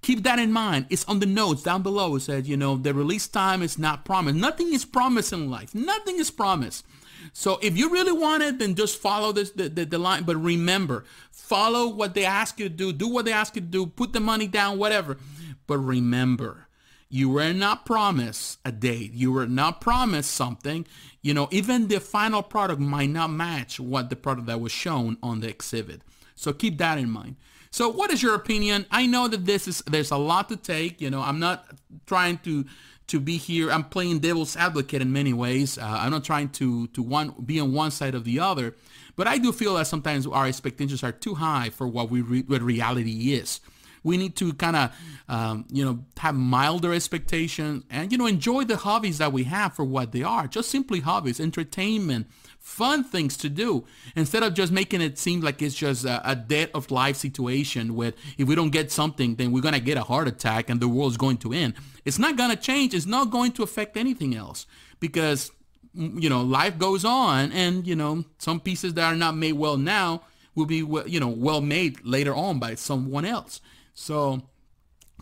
Keep 0.02 0.22
that 0.22 0.38
in 0.38 0.50
mind. 0.50 0.86
It's 0.88 1.04
on 1.04 1.18
the 1.18 1.26
notes 1.26 1.62
down 1.62 1.82
below. 1.82 2.16
It 2.16 2.20
says, 2.20 2.48
you 2.48 2.56
know, 2.56 2.76
the 2.76 2.94
release 2.94 3.28
time 3.28 3.62
is 3.62 3.78
not 3.78 4.04
promised. 4.04 4.36
Nothing 4.36 4.72
is 4.72 4.84
promised 4.84 5.32
in 5.32 5.50
life. 5.50 5.74
Nothing 5.74 6.18
is 6.18 6.30
promised. 6.30 6.86
So 7.34 7.58
if 7.60 7.76
you 7.76 7.90
really 7.90 8.12
want 8.12 8.42
it, 8.42 8.58
then 8.58 8.74
just 8.74 8.98
follow 8.98 9.32
this 9.32 9.50
the, 9.50 9.68
the, 9.68 9.84
the 9.84 9.98
line. 9.98 10.24
But 10.24 10.36
remember, 10.36 11.04
follow 11.30 11.88
what 11.88 12.14
they 12.14 12.24
ask 12.24 12.58
you 12.58 12.70
to 12.70 12.74
do. 12.74 12.92
Do 12.94 13.08
what 13.08 13.26
they 13.26 13.32
ask 13.32 13.54
you 13.54 13.60
to 13.60 13.66
do. 13.66 13.86
Put 13.86 14.14
the 14.14 14.20
money 14.20 14.46
down, 14.46 14.78
whatever. 14.78 15.18
But 15.66 15.78
remember, 15.78 16.66
you 17.10 17.28
were 17.28 17.52
not 17.52 17.84
promised 17.84 18.60
a 18.64 18.70
date. 18.70 19.12
You 19.12 19.32
were 19.32 19.46
not 19.46 19.80
promised 19.80 20.30
something. 20.30 20.86
You 21.22 21.34
know, 21.34 21.48
even 21.50 21.88
the 21.88 21.98
final 21.98 22.42
product 22.42 22.80
might 22.80 23.10
not 23.10 23.30
match 23.30 23.80
what 23.80 24.10
the 24.10 24.16
product 24.16 24.46
that 24.46 24.60
was 24.60 24.72
shown 24.72 25.18
on 25.22 25.40
the 25.40 25.48
exhibit. 25.48 26.02
So 26.36 26.52
keep 26.52 26.78
that 26.78 26.98
in 26.98 27.10
mind. 27.10 27.36
So 27.72 27.88
what 27.88 28.12
is 28.12 28.22
your 28.22 28.34
opinion? 28.34 28.86
I 28.90 29.06
know 29.06 29.28
that 29.28 29.44
this 29.44 29.68
is 29.68 29.82
there's 29.86 30.12
a 30.12 30.16
lot 30.16 30.48
to 30.48 30.56
take. 30.56 31.00
You 31.00 31.10
know, 31.10 31.20
I'm 31.20 31.40
not 31.40 31.66
trying 32.06 32.38
to 32.38 32.64
to 33.08 33.18
be 33.18 33.36
here. 33.36 33.72
I'm 33.72 33.84
playing 33.84 34.20
devil's 34.20 34.56
advocate 34.56 35.02
in 35.02 35.12
many 35.12 35.32
ways. 35.32 35.78
Uh, 35.78 35.82
I'm 35.84 36.12
not 36.12 36.24
trying 36.24 36.50
to 36.50 36.86
to 36.88 37.02
one 37.02 37.34
be 37.44 37.58
on 37.58 37.72
one 37.72 37.90
side 37.90 38.14
of 38.14 38.24
the 38.24 38.38
other, 38.38 38.74
but 39.16 39.26
I 39.26 39.38
do 39.38 39.52
feel 39.52 39.74
that 39.74 39.88
sometimes 39.88 40.28
our 40.28 40.46
expectations 40.46 41.02
are 41.02 41.12
too 41.12 41.34
high 41.34 41.70
for 41.70 41.88
what 41.88 42.08
we 42.08 42.20
re- 42.20 42.44
what 42.46 42.62
reality 42.62 43.34
is. 43.34 43.60
We 44.02 44.16
need 44.16 44.36
to 44.36 44.52
kind 44.54 44.76
of, 44.76 44.96
um, 45.28 45.66
you 45.70 45.84
know, 45.84 46.04
have 46.18 46.34
milder 46.34 46.92
expectations 46.92 47.84
and, 47.90 48.10
you 48.10 48.18
know, 48.18 48.26
enjoy 48.26 48.64
the 48.64 48.76
hobbies 48.76 49.18
that 49.18 49.32
we 49.32 49.44
have 49.44 49.74
for 49.74 49.84
what 49.84 50.12
they 50.12 50.22
are. 50.22 50.46
Just 50.46 50.70
simply 50.70 51.00
hobbies, 51.00 51.38
entertainment, 51.40 52.28
fun 52.58 53.04
things 53.04 53.36
to 53.38 53.48
do. 53.48 53.84
Instead 54.16 54.42
of 54.42 54.54
just 54.54 54.72
making 54.72 55.00
it 55.00 55.18
seem 55.18 55.40
like 55.40 55.60
it's 55.62 55.74
just 55.74 56.04
a, 56.04 56.30
a 56.30 56.36
dead 56.36 56.70
of 56.74 56.90
life 56.90 57.16
situation 57.16 57.94
with 57.94 58.14
if 58.38 58.48
we 58.48 58.54
don't 58.54 58.70
get 58.70 58.90
something 58.90 59.36
then 59.36 59.52
we're 59.52 59.62
going 59.62 59.74
to 59.74 59.80
get 59.80 59.96
a 59.96 60.02
heart 60.02 60.28
attack 60.28 60.70
and 60.70 60.80
the 60.80 60.88
world's 60.88 61.16
going 61.16 61.38
to 61.38 61.52
end. 61.52 61.74
It's 62.04 62.18
not 62.18 62.36
going 62.36 62.50
to 62.50 62.56
change. 62.56 62.94
It's 62.94 63.06
not 63.06 63.30
going 63.30 63.52
to 63.52 63.62
affect 63.62 63.96
anything 63.96 64.34
else 64.34 64.66
because 65.00 65.50
you 65.94 66.28
know 66.28 66.42
life 66.42 66.78
goes 66.78 67.04
on 67.04 67.50
and 67.52 67.86
you 67.86 67.96
know 67.96 68.24
some 68.38 68.60
pieces 68.60 68.94
that 68.94 69.12
are 69.12 69.16
not 69.16 69.36
made 69.36 69.54
well 69.54 69.76
now 69.76 70.22
will 70.54 70.66
be 70.66 70.76
you 71.06 71.18
know 71.18 71.28
well 71.28 71.60
made 71.60 72.04
later 72.04 72.34
on 72.34 72.58
by 72.58 72.74
someone 72.74 73.24
else 73.24 73.60
so 74.00 74.42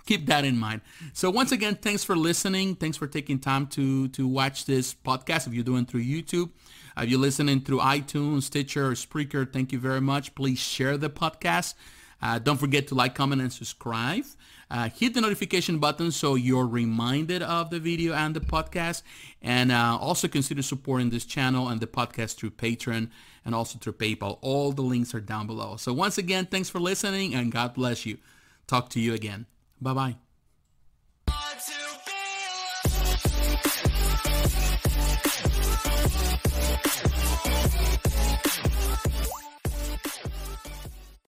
keep 0.07 0.27
that 0.27 0.45
in 0.45 0.57
mind. 0.57 0.81
So 1.13 1.31
once 1.31 1.53
again, 1.53 1.75
thanks 1.75 2.05
for 2.05 2.17
listening. 2.17 2.77
Thanks 2.77 2.97
for 2.97 3.07
taking 3.07 3.39
time 3.39 3.67
to 3.69 4.09
to 4.09 4.27
watch 4.27 4.65
this 4.65 4.95
podcast. 4.95 5.47
If 5.47 5.55
you're 5.55 5.65
doing 5.65 5.85
through 5.85 6.05
YouTube, 6.05 6.51
if 6.97 7.09
you're 7.11 7.21
listening 7.21 7.61
through 7.61 7.81
iTunes, 7.81 8.45
Stitcher, 8.45 8.87
or 8.87 8.93
Spreaker, 8.93 9.53
thank 9.53 9.73
you 9.73 9.79
very 9.79 10.01
much. 10.01 10.35
Please 10.35 10.59
share 10.59 10.97
the 10.97 11.11
podcast. 11.11 11.75
Uh, 12.21 12.39
don't 12.39 12.57
forget 12.57 12.89
to 12.89 12.95
like, 12.95 13.15
comment, 13.15 13.41
and 13.41 13.53
subscribe. 13.53 14.25
Uh, 14.71 14.89
hit 14.91 15.15
the 15.15 15.21
notification 15.21 15.79
button 15.79 16.11
so 16.11 16.35
you're 16.35 16.67
reminded 16.67 17.43
of 17.43 17.71
the 17.71 17.79
video 17.79 18.13
and 18.13 18.35
the 18.35 18.41
podcast. 18.41 19.03
And 19.41 19.73
uh, 19.73 19.97
also 20.01 20.29
consider 20.29 20.63
supporting 20.63 21.11
this 21.11 21.25
channel 21.25 21.69
and 21.69 21.81
the 21.81 21.87
podcast 21.87 22.37
through 22.37 22.51
Patreon 22.51 23.09
and 23.45 23.55
also 23.55 23.79
through 23.79 23.95
PayPal. 23.95 24.39
All 24.43 24.73
the 24.73 24.83
links 24.83 25.15
are 25.15 25.21
down 25.21 25.47
below. 25.47 25.77
So 25.77 25.93
once 25.93 26.19
again, 26.19 26.47
thanks 26.47 26.69
for 26.69 26.81
listening 26.81 27.35
and 27.35 27.51
God 27.51 27.75
bless 27.75 28.05
you. 28.05 28.19
Talk 28.69 28.91
to 28.91 29.01
you 29.01 29.15
again. 29.15 29.47
Bye-bye. 29.81 30.28